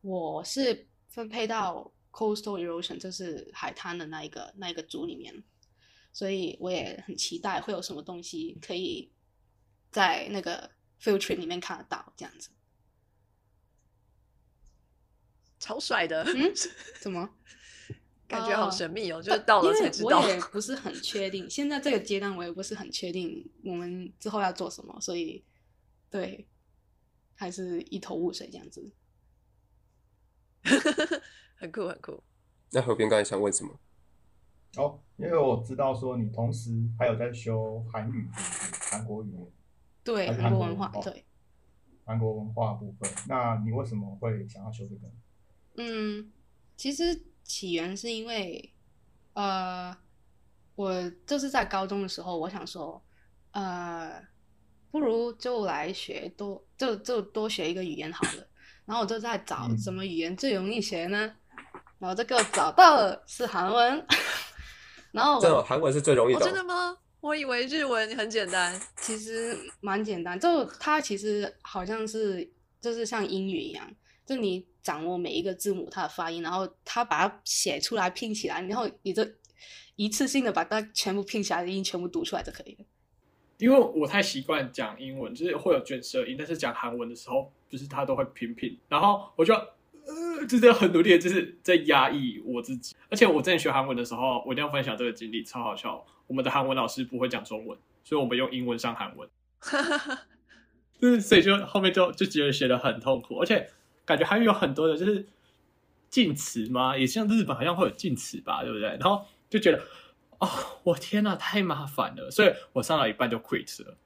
[0.01, 5.43] 我是分配到 coastal erosion，就是海滩的那一个那一个组里面，
[6.13, 9.11] 所以我也很期待会有什么东西可以
[9.91, 10.69] 在那个
[11.01, 12.51] field trip 里面看得到这样子。
[15.65, 16.51] 超帅的，嗯
[17.01, 17.27] 怎么？
[18.27, 20.21] 感觉好哦神秘哦，就是到了因为才知道。
[20.21, 25.43] 我也不是很确定，现在这个阶段我也不是很确定我们之后要做什么，所以
[26.09, 26.47] 对，
[27.35, 28.91] 还是一头雾水这样子。
[31.57, 32.21] 很酷很酷。
[32.71, 33.79] 那何边刚才想问什么？
[34.77, 38.27] 哦，因为我知道说你同时还有在修韩语，
[38.91, 39.47] 韩国语言、
[40.03, 41.23] 对，韩国文化，哦对，
[42.03, 43.09] 韩国文化部分。
[43.27, 45.07] 那你为什么会想要修这个？
[45.77, 46.31] 嗯，
[46.77, 48.73] 其实起源是因为，
[49.33, 49.95] 呃，
[50.75, 53.01] 我就是在高中的时候，我想说，
[53.51, 54.21] 呃，
[54.91, 58.47] 不如就来学多，就就多学一个语言好了。
[58.85, 61.33] 然后我就在找嗯什么语言最容易学呢？
[61.97, 64.05] 然后就给我找到了是韩文。
[65.11, 66.97] 然后韩文是最容易哦，的哦、真的吗？
[67.21, 68.79] 我以为日文很简单。
[68.97, 72.47] 其实蛮简单，就它其实好像是
[72.79, 73.89] 就是像英语一样，
[74.25, 79.25] 就你掌握每一个字母它的发音，然后它把它写出来拼起来，然后你就
[79.95, 82.85] 一次性的把它全部拼起来的音全部读出来就可以了。
[83.57, 92.95] 因为我太习惯讲英文，就是会有卷舌音，但是讲韩文的时候，就是它都会拼拼，然后我就呃，就是很努力的，就是在压抑我自己。
[93.09, 96.05] 而且我之前学韩文的时候，我一定要分享这个经历，超好笑。
[96.27, 99.29] 我们的韩文老师不会讲中文，所以我们用英文上韩文，
[100.99, 103.69] 就是所以就后面就就觉得学的很痛苦，而且
[104.05, 105.27] 感觉还有很多的就是
[106.09, 108.89] 近词吗，也像日本好像会有近词吧，对不对？
[108.99, 109.81] 然后就觉得。
[110.37, 110.49] 哦，
[110.83, 113.97] 我天呐，太麻烦了，所以我上了一半就 quit 了。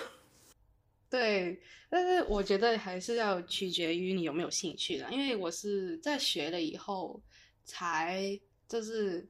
[1.08, 7.22] 对，但是我觉得还是要取决于你有没有兴趣的，因为我是在学了以后
[7.64, 9.26] 才就是，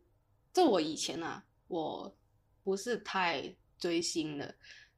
[0.52, 2.12] 就我以前啊，我
[2.64, 4.52] 不是太追星的，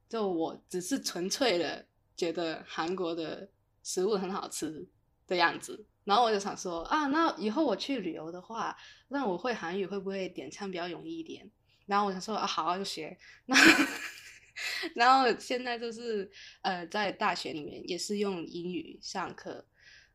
[0.09, 3.47] 就我只是纯粹的觉得韩国的
[3.87, 4.85] 食物很好吃
[5.29, 11.49] 的样子，然后我就想说啊，那以后我去旅游的话，那我会韩语会不会点餐比较容易一点？
[11.87, 13.57] 然后我想说啊，好啊，就学那。
[14.97, 16.29] 然后现在就是
[16.63, 19.65] 呃，在大学里面也是用英语上课，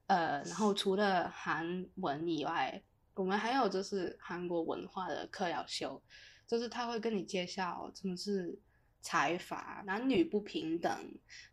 [0.07, 6.01] 呃，然后除了韩文以外，我们还有就是韩国文化的课要修，
[6.47, 8.57] 就是他会跟你介绍什么是
[9.01, 10.91] 财阀、男女不平等，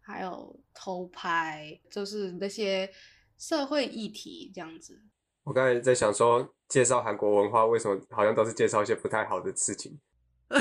[0.01, 2.91] 还有偷拍，就是那些
[3.39, 5.03] 社会议题这样子。
[5.45, 9.99] 我刚才在想说，介绍韩国文化为什么好像都是介绍一些不太好的事情？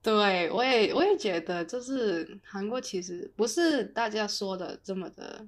[0.00, 5.46] 对，我也我也觉得，就是韩国其实不是大家说的这么的，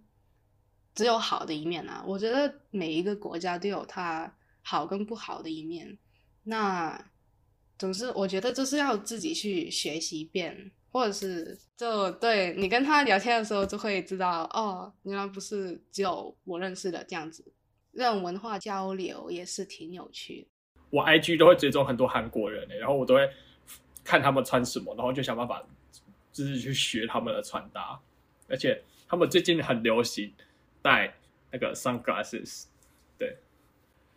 [0.95, 2.05] 只有好的一面啊。
[2.07, 5.97] 我觉得每一个国家都有它好跟不好的一面。
[6.43, 7.01] 那
[7.79, 17.45] 总是我觉得就是要自己去学习一遍，或者是就对你跟他聊天的时候就会知道，哦，原来不是只有我认识的这样子。
[17.95, 20.49] 这种文化交流也是挺有趣的。
[20.91, 23.29] 我 IG 都会追踪很多韩国人、欸，然后我都会
[24.05, 25.65] 看他们穿什么，然后就想办法
[26.33, 28.01] 就是去学他们的穿搭，
[28.49, 30.33] 而且他们最近很流行
[30.81, 31.15] 戴
[31.51, 32.65] 那个 sunglasses，
[33.19, 33.37] 对，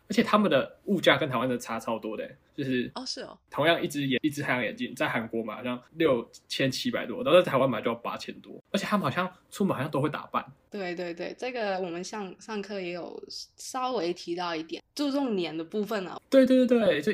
[0.08, 13.24] 而且他们的物价跟台湾的差超多的、欸，就是哦，是哦，同样一只眼一只太阳眼镜在韩国买好像六千七百多，然后在台湾买就要八千多，而且他们好像出门好像都会打扮，对对对，这个我们上上课也有
[13.56, 16.20] 稍微提到一点，注重脸的部分啊。
[16.30, 17.14] 对对对对，就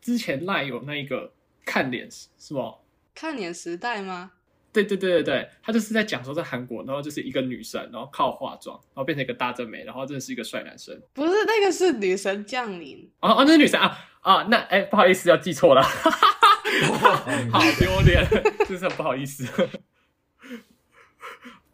[0.00, 1.32] 之前赖有那一个
[1.64, 2.74] 看脸是吗？
[3.14, 4.32] 看脸时代吗？
[4.72, 10.96] 对对对对对，他就是在讲说在韩国，然后就是一个女生，然后靠化妆，然后变成一个大正美，然后真的是一个帅男生。
[11.12, 13.10] 不是，那个是女神降临。
[13.18, 15.82] 哦哦，那是女神啊啊，那哎不好意思，要记错了，
[17.50, 18.26] 好丢脸，
[18.66, 19.44] 真是很不好意思。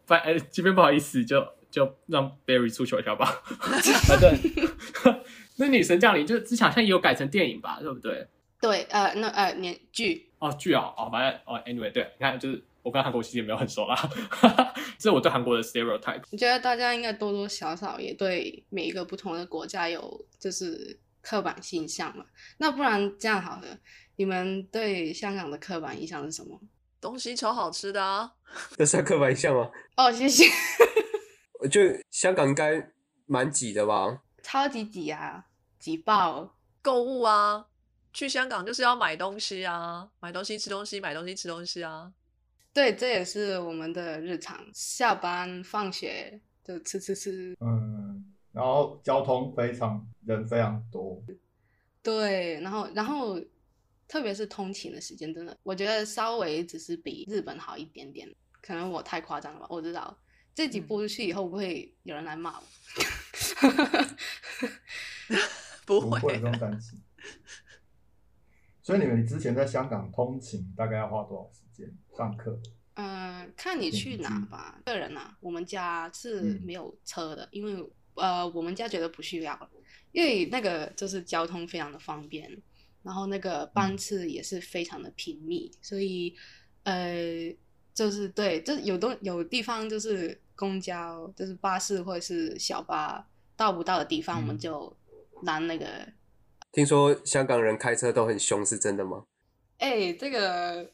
[0.05, 3.41] 反哎，这边不好意思，就就让 Barry 出糗一下吧。
[4.07, 4.33] 反正
[5.57, 8.27] 那女神降临就之前好像也有改成电影吧，对不对？
[8.61, 13.95] 对，呃，那呃年剧哦，剧啊，哦，反正哦，anyway，对，你看，就是我跟韩国其实也没有很熟啦，
[14.97, 16.21] 这是我对韩国的 stereotype。
[16.31, 22.23] 我觉得大家应该多多少少也对每一个不同的国家有就是刻板印象嘛。
[22.57, 23.77] 那不然这样好了，
[24.15, 26.57] 你们对香港的刻板印象是什么？
[27.01, 28.31] 东西超好吃的啊！
[28.77, 29.69] 这算刻板印象吗？
[29.97, 30.45] 哦，谢谢。
[31.59, 32.91] 我觉得香港应该
[33.25, 34.21] 蛮挤的吧？
[34.41, 35.45] 超级挤啊，
[35.79, 36.55] 挤爆！
[36.81, 37.65] 购物啊，
[38.13, 42.11] 去香港就是要买东西啊，买东西吃东西，买东西吃东西啊。
[42.73, 47.55] 对，这也是我们的日常，下班放学就吃吃吃。
[47.59, 48.26] 嗯，
[48.57, 51.21] 然后交通非常人非常多，
[52.01, 53.39] 对，然后然后
[54.07, 58.27] 特别是通勤的时间，真的，我觉得稍微只是比日本好一点点。
[58.59, 59.67] 可能我太夸张了吧？
[59.69, 60.17] 我知道
[60.55, 62.63] 这集播出去以后，会不会有人来骂我？
[65.85, 66.99] 不会不会有这种担心。
[68.81, 72.59] 所以你们之前在香港通勤大概要花多少时间上课？
[72.95, 74.81] 嗯，看你去哪吧。
[74.83, 79.69] 个人啊，我们家是嗯没有车的，因为呃，我们家觉得不需要，
[80.11, 82.49] 因为那个就是交通非常的方便，
[83.03, 86.35] 然后那个班次也是非常的频密，所以
[86.83, 87.55] 呃，
[87.93, 94.59] 就是对，就是有东有地方就是公交，就是巴士或者是小巴到不到的地方，我们嗯。
[94.59, 94.97] 就
[95.43, 95.85] 拦那个。
[96.71, 99.23] 听说香港人开车都很凶，是真的吗？
[99.77, 100.91] 哎、这个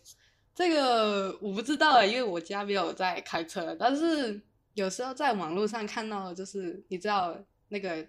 [0.54, 4.42] 这个我不知道哎，因为我家没有在开车，但是
[4.74, 7.38] 有时候在网络上看到，就是你知道
[7.70, 8.06] 那个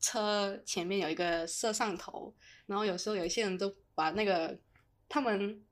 [0.00, 2.34] 车前面有一个摄像头，
[2.66, 4.56] 然后有时候有一些人都把那个
[5.08, 5.62] 他们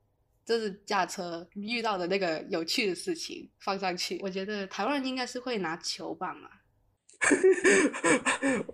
[0.45, 4.19] 就是驾车遇到的那个有趣的事情放上去。
[4.21, 6.49] 我觉得台湾人应该是会拿球棒 嘛，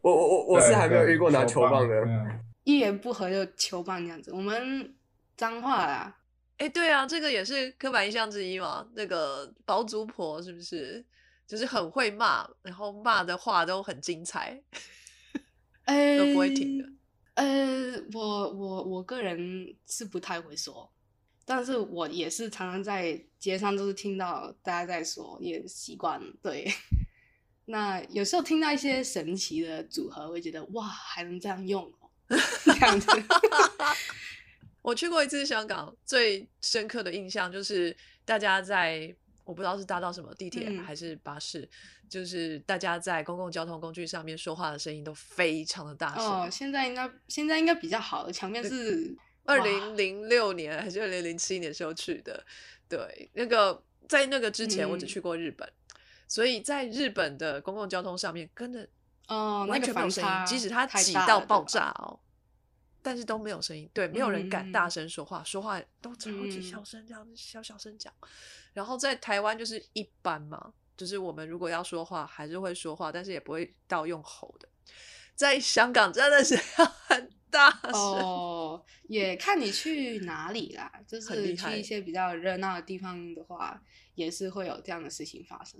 [0.01, 1.95] 我我我我是对还没有遇过拿球棒的。
[2.05, 4.32] 嗯一言不合就球棒这样子。
[4.32, 4.93] 我们
[5.36, 6.19] 脏话啦，
[6.58, 8.88] 哎，对啊，这个也是刻板印象之一嘛。
[8.93, 11.03] 那个包租婆是不是？
[11.49, 14.62] 就是很会骂，然后骂的话都很精彩。
[15.85, 16.88] 哎，都不会停的。
[17.33, 20.88] 呃，我我我个人是不太会说，
[21.45, 26.31] 但是我也是常常在街上都是听到大家在说，也习惯了。
[26.43, 26.71] 对，
[27.65, 32.12] 那有时候听到一些神奇的组合，会觉得哇，还能这样用哦，
[32.63, 33.07] 这样子。
[34.83, 39.15] 我去过一次香港，最深刻的印象就是大家在
[39.49, 41.67] 我不知道是搭到什么地铁嗯还是巴士，
[42.07, 46.23] 就是大家在公共交通工具上面说话的声音都非常的大声。
[46.23, 52.45] 哦，现在应该现在应该比较好了，墙面是二零零六年还是二零零七年时候去的，
[52.88, 55.67] 对，那个在那个之前我只嗯去过日本，
[56.27, 58.88] 所以在日本的公共交通上面跟着
[59.29, 62.19] 哦，那个完全没有声音，反差即使它太挤到爆炸哦，
[63.01, 68.13] 但是都没有声音，对，没有人敢大嗯声说话，说话都超级嗯小声，这样子小小声讲。
[68.74, 74.67] 然后在台湾就是一般嘛，就是我们如果要说话，还是会说话，但是也不会到用吼的。
[75.36, 83.82] 在香港真的是要 很大声，哦，也看你去哪里啦，就 是去一些比较热闹的地方的话，
[84.15, 85.80] 也是会有这样的事情发生。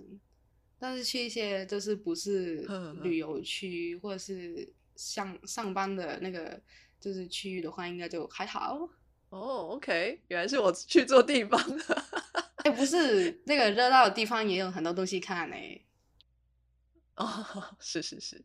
[0.78, 2.66] 但是去一些就是不是
[3.02, 4.66] 旅游区或者是
[4.96, 6.58] 上上班的那个
[7.00, 8.88] 就是区域的话，应该就还好。
[9.30, 12.04] 哦，OK，原来是我去错地方了。
[12.64, 15.56] 哎，不是那个热闹的地方也有很多东西看呢、
[17.16, 17.26] 哦，
[17.80, 18.44] 是是是，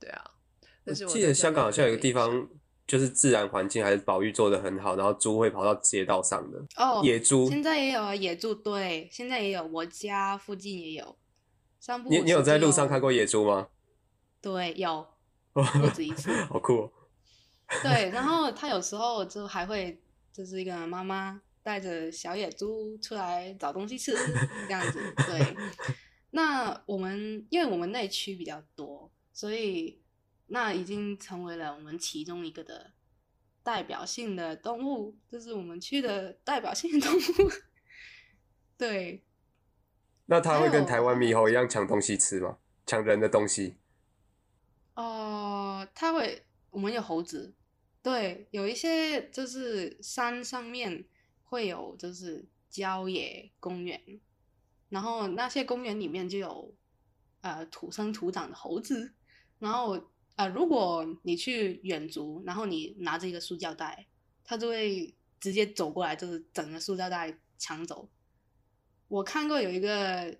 [0.00, 0.24] 对啊。
[0.62, 2.48] 我但是我记得香港好像有个地方，
[2.86, 6.58] 就是自然环境还是保育做的很好，然后猪会跑到街道上的。
[6.76, 11.18] 哦，野猪现在也有啊，野猪对，现在也有，我家附近也有。
[11.78, 13.68] 三不五时你你有在路上看过野猪吗？
[14.40, 15.06] 对，有
[15.62, 16.30] 不止一次。
[16.46, 16.92] 好酷、哦！
[17.82, 20.00] 对，然后他有时候就还会
[20.32, 24.12] 就是一个妈妈带着小野猪出来找东西吃
[24.66, 24.98] 这样子。
[25.26, 25.56] 对，
[26.30, 30.00] 那我们因为我们内区比较多，所以
[30.46, 32.92] 那已经成为了我们其中一个的
[33.62, 37.50] 代表性的动物，就是我们区的代表性的动物。
[38.78, 39.24] 对，
[40.26, 42.58] 那他会跟台湾猕猴一样抢东西吃吗？
[42.86, 43.76] 抢人的东西？
[44.98, 47.54] 哦、它会，我们有猴子，
[48.02, 51.06] 对，有一些就是山上面
[51.44, 54.20] 会有就是郊野公园，
[54.88, 56.74] 然后那些公园里面就有
[57.42, 59.14] 呃土生土长的猴子，
[59.60, 64.08] 然后呃如果你去远足，然后你拿着一个塑胶袋，
[64.42, 68.10] 它就会直接走过来，就是整个塑胶袋抢走。
[69.06, 70.36] 我看过有一个。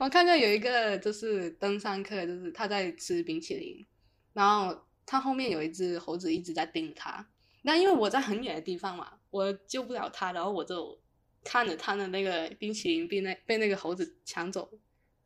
[0.00, 3.86] 我看到有一个就是登山客，就是他在吃冰淇淋，
[4.32, 7.28] 然后他后面有一只猴子一直在盯他。
[7.60, 10.98] 那因为我在很远的地方嘛，我救不了他，然后我就
[11.44, 14.70] 看着他的那个冰淇淋被那被那个猴子抢走。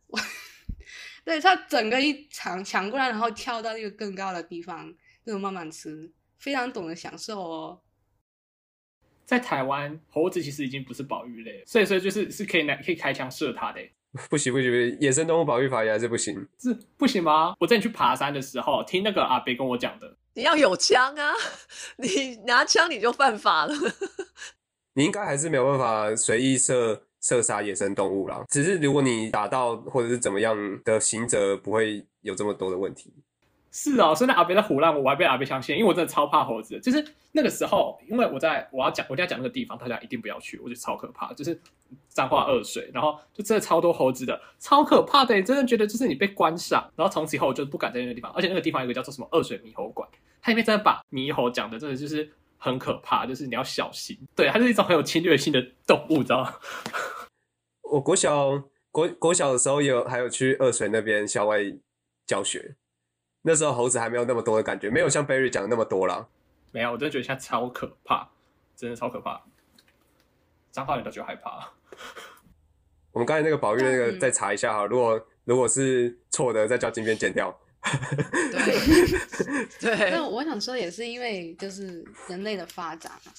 [0.09, 0.19] 我
[1.25, 4.93] 对他整个一抢抢过来，然后跳到一个更高的地方，
[5.25, 7.81] 就慢慢吃，非常懂得享受哦。
[9.25, 13.81] 在台湾，猴子其实已经不是保育类了，所以说就是是可以拿可以开枪射它的，
[14.31, 16.47] 不行不行不行，野生动物保育法也还是不行。
[16.59, 17.55] 是不行吗？
[17.59, 21.33] 我之前去爬山的时候，听那个阿北跟我讲的，你要有枪啊，
[21.97, 23.75] 你拿枪你就犯法了。
[24.95, 28.45] 你应该还是没有办法随意射射杀野生动物啦。
[28.49, 33.13] 只是如果你打到或者是怎么样的行者，不会有这么多的问题。
[33.77, 36.79] 是哦，所以那阿伯在胡乱我，我还被阿伯相信，因为我真的超怕猴子。
[36.79, 41.33] 就是那个时候，因为我在我要讲，我一定要讲那个地方，大家一定不要去，我觉得超可怕。
[41.33, 41.61] 就是
[42.09, 50.09] 彰化二水，然后就真的超多猴子的，超可怕的，真的觉得就是你被关上，然后从此以后我就不敢在那个地方，而且那个地方有个叫做什么二水猕猴馆，
[50.41, 56.55] 它里面真的把猕猴讲的真的就是很可怕，就是你要小心，对，它是一种很有侵略性的动物，你知道吗？
[57.91, 58.63] 我国小
[58.93, 61.59] 国国小的时候有还有去二水那边校外
[62.25, 62.77] 教学，
[63.47, 66.27] 那时候猴子还没有那么多的感觉，没有像 Berry 讲的那么多啦。
[66.73, 68.29] 没有，我真的觉得现在超可怕，
[68.75, 69.45] 真的超可怕，
[70.73, 71.73] 彰化人都觉得害怕。
[73.13, 77.57] 我们刚才那个宝玉那个嗯再查一下哈，如果如果是错的，再叫金边剪掉。
[79.79, 83.33] 对对那，我想说，也是因为就是人类的发展嘛，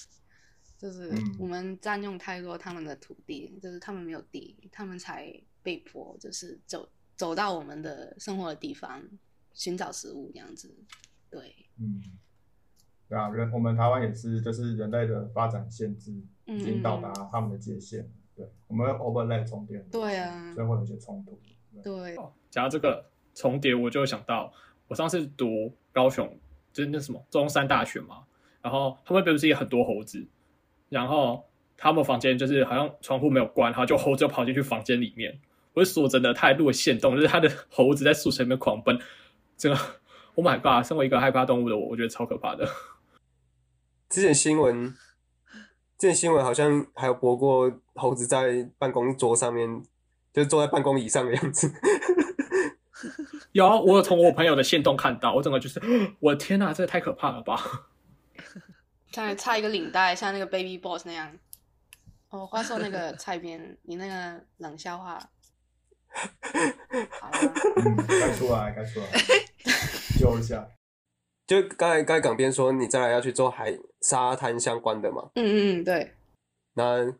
[0.77, 5.33] 就是嗯我们占用太多他们的土地，就是他们没有地，他们才
[5.63, 6.87] 被迫就是走
[7.17, 9.01] 走到我们的生活的地方
[9.55, 10.71] 寻找食物这样子。
[11.31, 11.99] 对，嗯，
[13.09, 16.13] 对啊，人我们台湾也是，就是人类的发展限制
[16.45, 18.09] 嗯已经到达他们的界限了。
[18.35, 21.39] 对，我们 overlay 重叠，对啊所以会有一些冲突。
[21.81, 22.15] 对，
[22.51, 24.53] 讲到这个重叠，我就会想到
[24.87, 26.37] 我上次读高雄，
[26.71, 28.23] 就是那什么中山大学嘛，
[28.61, 30.25] 然后他们不是也很多猴子，
[30.89, 35.39] 然后他们房间就是好像窗户没有关，然后就猴子就跑进去房间里面。
[35.73, 38.97] 我就说真的，他还录了线动，就是他的猴子在宿舍里面狂奔，
[39.57, 39.75] 这个
[40.35, 40.85] Oh my god！
[40.85, 42.67] 身为一个害怕动物的我，我觉得超可怕的。
[44.09, 44.93] 之前新闻，
[45.97, 49.81] 之前新闻好像还有播过猴子在办公桌上面，
[50.33, 51.71] 就是坐在办公椅上的样子。
[53.53, 55.81] 有，我有从我朋友的线动看到，我整个就是，
[56.19, 57.57] 我的天哪，这也太可怕了吧！
[59.11, 61.31] 再插一个领带，像那个 Baby Boss 那样。
[62.29, 65.17] 哦，话说那个蔡边，你那个冷笑话，
[68.07, 69.05] 该出来，该出来，
[70.19, 70.67] 救一下。
[71.47, 76.13] 就刚才刚才港边说你再来要去做海沙滩相关的嘛，嗯嗯嗯，对，
[76.73, 77.13] 那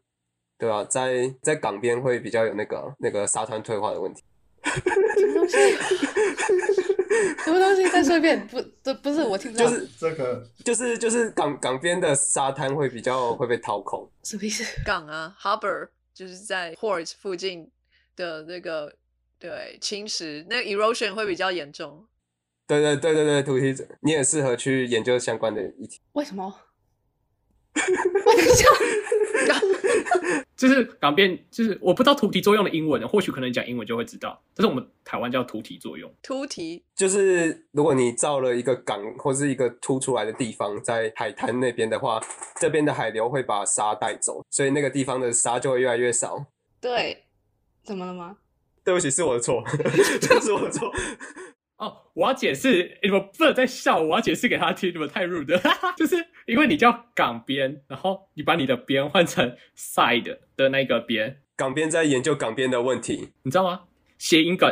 [0.58, 4.24] 对啊，在在港边会比较有那个那个沙滩退化的问题。
[4.64, 5.56] 什么东西？
[7.44, 7.88] 什么东西？
[7.92, 14.64] 再说一遍，不，这不是我听不到，就是这个就是就是港港边的沙滩会比较会被掏空，什么意思？
[14.84, 17.70] 港啊，harbor 就是在 port 附近
[18.16, 18.96] 的那个
[19.40, 22.06] 对侵蚀，那个 erosion 会比较严重。
[22.68, 26.00] 对对对对对，土提者，你也适合去研究相关的议题。
[26.14, 26.62] 为什么？
[28.26, 28.66] 我等一下，
[30.56, 36.10] 就是港边，就是我不知道突体作用的英文，或许可能讲英文就会知道，但是我们台湾叫突体作用。
[36.24, 42.20] 突提就是如果你造了一个港或是一个凸出来的地方，在海滩那边的话，
[42.60, 46.46] 这边的海流会把沙带走，所以那个地方的沙就会越来越少。
[46.80, 47.25] 对，
[47.86, 48.38] 怎么了吗？
[48.84, 49.64] 对不起，是我的错，
[50.42, 50.92] 是我的错。
[51.78, 55.62] 哦，我要解释，你们不能再笑，我要解释给他听，你们太 rude 了，
[55.98, 56.16] 就是
[56.46, 63.82] 因为你叫港边，然后你把你的边换成 side 的那个边，港边在研究港边的问题，你知道吗？
[64.18, 64.70] 谐音梗，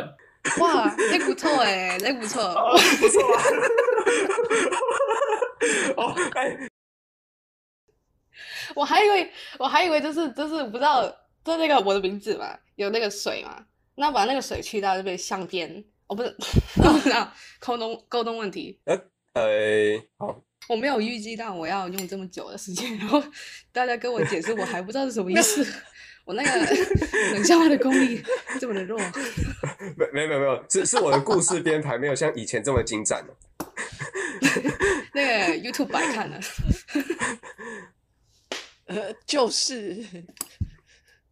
[0.60, 2.42] 哇，那不错哎，那不错。
[2.42, 3.42] 哦，不错啊。
[5.96, 6.56] 哦，哎，
[8.74, 11.04] 我还以为我还以为就是就是不知道，
[11.44, 13.66] 就那个我的名字嘛，有那个水嘛，
[13.96, 15.84] 那把那个水去掉就变相边。
[16.06, 16.36] 哦，不是，
[16.74, 18.78] 不知道沟通沟通问题。
[18.84, 19.00] 呃，
[20.18, 23.22] 好，我没有预计到我要用这么久的时间，然后
[23.72, 25.66] 大家跟我解释，我还不知道是什么意思。
[26.24, 26.50] 我那个
[27.32, 28.22] 冷笑话的功力
[28.58, 28.98] 这么的弱。
[29.96, 33.22] 没没有没有没有，是是我的故事编排没有像以前这么精湛
[35.12, 36.40] 那个 YouTube 白看了。
[38.86, 40.04] 呃，就是。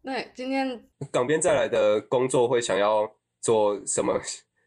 [0.03, 4.21] 那今天 港边再来的工作会想要做什么？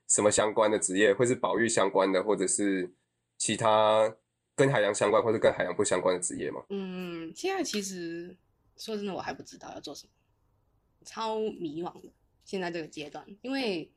[0.09, 2.89] 什么相关的职业，会是保育相关的，或者是
[3.37, 4.17] 其他
[4.55, 6.63] 跟海洋相关，或者跟海洋不相关的职业吗？
[6.69, 8.37] 嗯，现在其实
[8.77, 10.13] 说真的，我还不知道要做什么，
[11.05, 12.09] 超迷惘的。
[12.45, 13.91] 现在这个阶段，因为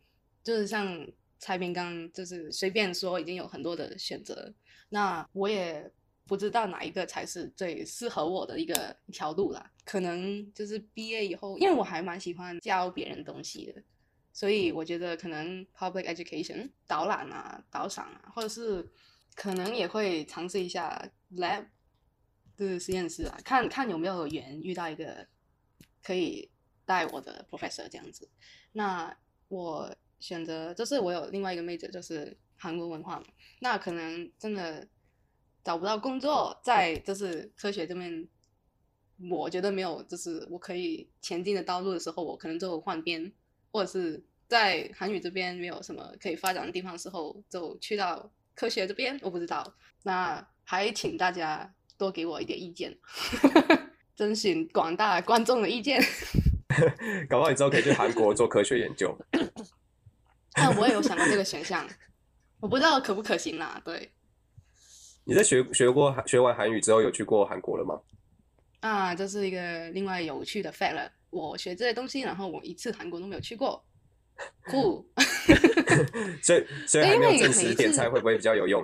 [0.44, 4.52] 就是像蔡边刚就是随便说，已经有很多的选择，
[4.90, 5.92] 那我也
[6.30, 9.72] 不知道哪一个才是最适合我的一个一条路啦。
[9.84, 13.82] 可能就是毕业以后，因为我还蛮喜欢教别人东西的。
[14.32, 18.88] 所以我觉得可能 public education 导览啊、导赏啊，或者是
[19.34, 21.04] 可能也会尝试一下
[21.34, 21.66] lab
[22.56, 25.28] 的实验室啊，看看有没有缘遇到一个
[26.04, 26.48] 可以
[26.86, 28.30] 带我的 professor 这样子。
[28.74, 29.14] 那
[29.48, 33.26] 我选择就是我有另外一个 major 就是韩国文化嘛，
[33.60, 34.88] 那可能真的
[35.70, 38.28] 找不到工作，在就是科学这边，
[39.30, 43.32] 我觉得没有就是我可以前进的道路的时候，我可能就换边。
[43.72, 49.76] 或者是在韩语这边没有什么可以发展的地方时候，就去到科学这边，我不知道。
[50.02, 52.98] 那还请大家多给我一点意见，
[54.16, 56.02] 征询广大观众的意见。
[57.30, 59.16] 搞不好你之后可以去韩国做科学研究。
[60.54, 61.88] 但我也有想到这个选项，
[62.60, 63.80] 我不知道可不可行啦。
[63.86, 64.12] 对，
[65.30, 68.02] 你在学学过学完韩语之后，有去过韩国了吗？
[68.80, 71.12] 啊，这是一个另外有趣的 fact 了。
[71.30, 73.86] 我学这些东西，然后我一次韩国都没有去过，
[74.66, 75.08] 酷。
[76.42, 78.84] 所以所以还没有证实点菜会不会比较有用？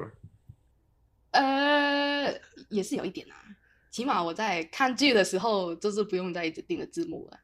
[1.31, 2.31] 呃，
[2.69, 3.35] 也是有一点啊，
[3.89, 7.39] 起码我在看剧的时候，就是不用再一直盯着字幕了。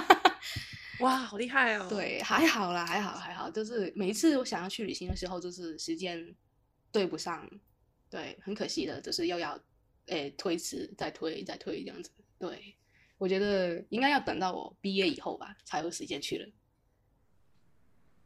[1.00, 1.86] 哇，好厉害哦！
[1.90, 6.34] 对，还好啦，还好还好，就是每一次我想要去旅行的时候，就是时间
[6.90, 7.48] 对不上，
[8.10, 9.58] 对，很可惜的，就是又要
[10.06, 12.74] 诶推迟，再推，再推这样子，对。
[13.18, 16.48] 我觉得应该要等到我毕业以后吧，才有时间去了。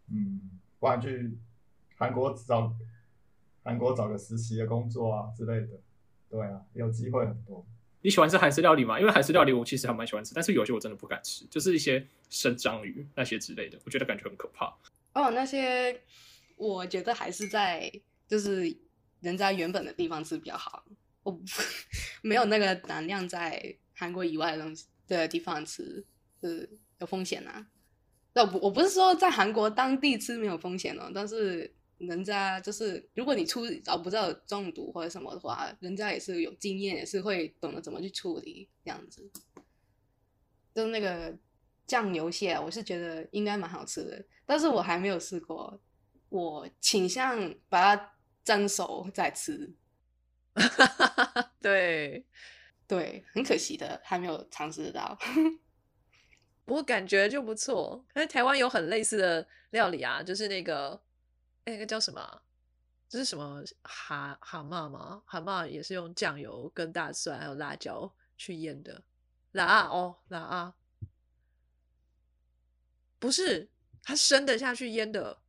[0.09, 1.33] 嗯，不然去
[1.97, 2.77] 韩国找
[3.63, 5.81] 韩国找个实习的工作啊之类的，
[6.29, 7.65] 对啊，有机会很多。
[8.03, 9.01] 你喜欢吃韩式料理吗？
[9.01, 14.77] 因为韩式料理我其实还蛮喜欢吃，但是有些我真的不敢吃，就是一些生章鱼那些之类的，我觉得感觉很可怕。
[15.15, 16.03] 哦，那些
[16.57, 17.91] 我觉得还是在
[18.29, 18.77] 就是
[19.23, 20.85] 人家原本的地方吃比较好，
[21.23, 21.41] 我
[22.21, 23.79] 没有那个胆量在。
[23.95, 26.05] 韩国以外的东西的地方吃
[26.41, 26.69] 是
[26.99, 27.65] 有风险呐。
[28.33, 39.31] 那我我不是说在韩国当地吃没有风险哦，但是人家就是如果你出找不到中毒或者什么的话，人家也是有经验，也是会懂得怎么去处理这样子。
[40.75, 41.39] 就那个
[41.87, 45.81] 酱油蟹，我是觉得应该蛮好吃的，但是我还没有试过。
[46.29, 48.12] 我倾向把它
[48.45, 49.75] 蒸熟再吃。
[51.61, 52.27] 对。
[52.89, 55.17] 对，很可惜的，还没有尝试到。
[56.67, 58.05] 不过感觉就不错。
[58.15, 61.03] 是台湾有很类似的料理啊，就是那个，
[61.65, 62.43] 那个叫什么？
[63.09, 65.23] 这是什么蛤蛤蟆吗？
[65.25, 69.03] 蛤蟆也是用酱油、跟大蒜还有辣椒去腌的。
[69.53, 70.75] 辣啊哦，辣啊，
[73.19, 73.71] 不是，
[74.03, 75.42] 它生的下去腌的。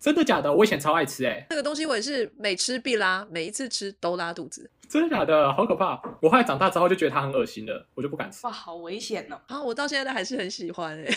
[0.00, 0.52] 真的假的？
[0.52, 4.68] 我以前超爱吃哎，那个东西我也是每吃必拉，每一次吃都拉肚子。
[4.88, 5.52] 真的假的？
[5.52, 6.00] 好可怕！
[6.20, 8.44] 我后来长大之后就觉得它很恶心了，我就不敢吃。
[8.46, 9.40] 哇，好危险哦！
[9.46, 11.08] 啊，我到现在都还是很喜欢哎。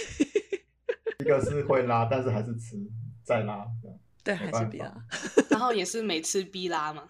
[1.19, 2.75] 一个是会拉，但是还是吃
[3.23, 3.65] 再拉，
[4.23, 4.93] 对，还是必拉。
[5.49, 7.07] 然后也是每次必拉嘛。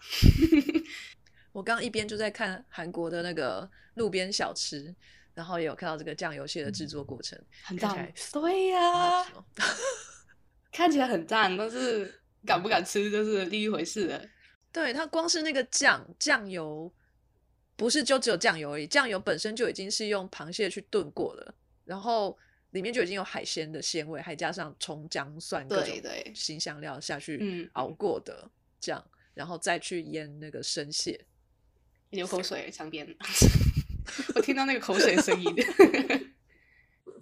[1.52, 4.94] 我刚一边就在看韩国的那个路边小吃，
[5.34, 9.24] 然后也有看到这个酱油蟹的制作过程，很看起来，对呀、
[10.74, 14.20] 看起来很赞，但是敢不敢吃就是另一回事了。
[14.72, 16.92] 对，它光是那个酱酱油，
[17.76, 21.54] 不是就只有酱油而已，酱油本身就已经是用螃蟹去炖过了，
[21.84, 22.36] 然后
[22.72, 25.94] 里面就已经有海鲜的鲜味，还加上葱姜蒜各种
[26.34, 28.50] 新香料下去嗯熬过的
[28.80, 29.02] 酱，
[29.32, 31.24] 然后再去腌那个生蟹。
[32.10, 33.06] 流口水， 墙边，
[34.34, 35.54] 我听到那个口水声音。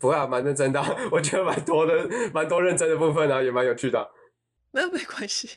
[0.03, 1.94] 不会啊，蛮认真的啊、 我觉得蛮多的，
[2.34, 4.07] 蛮多认真的部分啊，也蛮有趣的啊。
[4.74, 5.48] 没有没关系，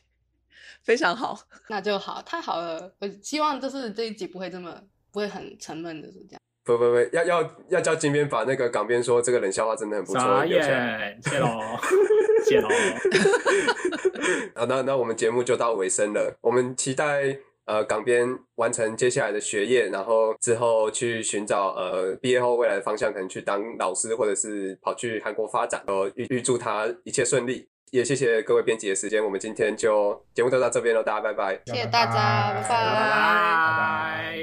[0.84, 1.36] 非常好。
[1.68, 2.94] 那就好，太好了。
[3.00, 4.80] 我希望就是这一集不会这么
[5.12, 6.42] 不会很沉闷，的是这样。
[6.64, 11.10] 不不不，要要要叫金边把那个港边说这个冷笑话真的很不错傻留下来。
[11.10, 11.48] 眼， 谢喽，
[12.46, 12.70] 谢喽。
[14.54, 25.84] 好，那那我们节目就到尾声了，我们期待呃港边完成接下来的学业，然后之后去寻找呃毕业后未来的方向，可能去当老师，或者是跑去韩国发展。
[25.88, 27.68] 呃，预预祝他一切顺利。
[27.92, 31.62] 也谢谢各位编辑的时间，我们今天就节目就到这边了，大家拜拜。
[31.68, 32.96] 谢谢大家，拜拜拜。
[33.78, 34.38] 拜。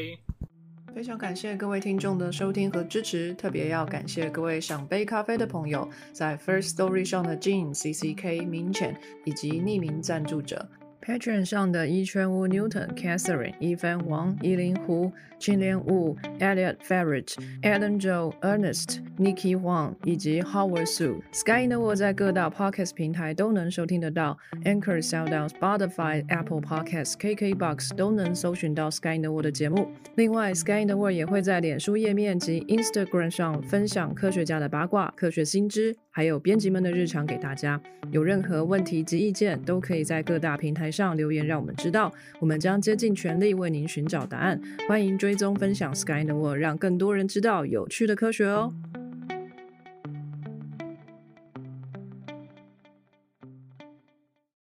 [0.94, 10.66] 非常感谢各位听众的收听和支持，特别要感谢各位想杯咖啡的朋友，在 First Story 上的 Jean、CCK、明浅以及匿名赞助者。
[11.04, 21.20] Patreon 上的一圈屋 Newton、Catherine、一帆王、依林胡、青莲雾、Elliot Ferret、Adam Joe、Ernest、Nikki Huang 以及 Howard Su。
[21.32, 29.88] Sky in the World 在各大 Podcast 平台都能收听得到，Anchor、SoundOn、Spotify、Apple Podcasts、KKBox 都能搜寻到 Sky in the World 的节目。
[30.14, 37.80] 另外，Sky in the World 也会在脸书页面及 Instagram 上分享科学家的八卦、科学新知，还有编辑们的日常给大家。
[38.10, 44.60] 有任何问题及意见，都可以在各大平台上留言，让我们知道，我们将竭尽全力为您寻找答案。
[44.86, 48.74] 欢迎追踪分享 Sky in the World，让更多人知道有趣的科学哦。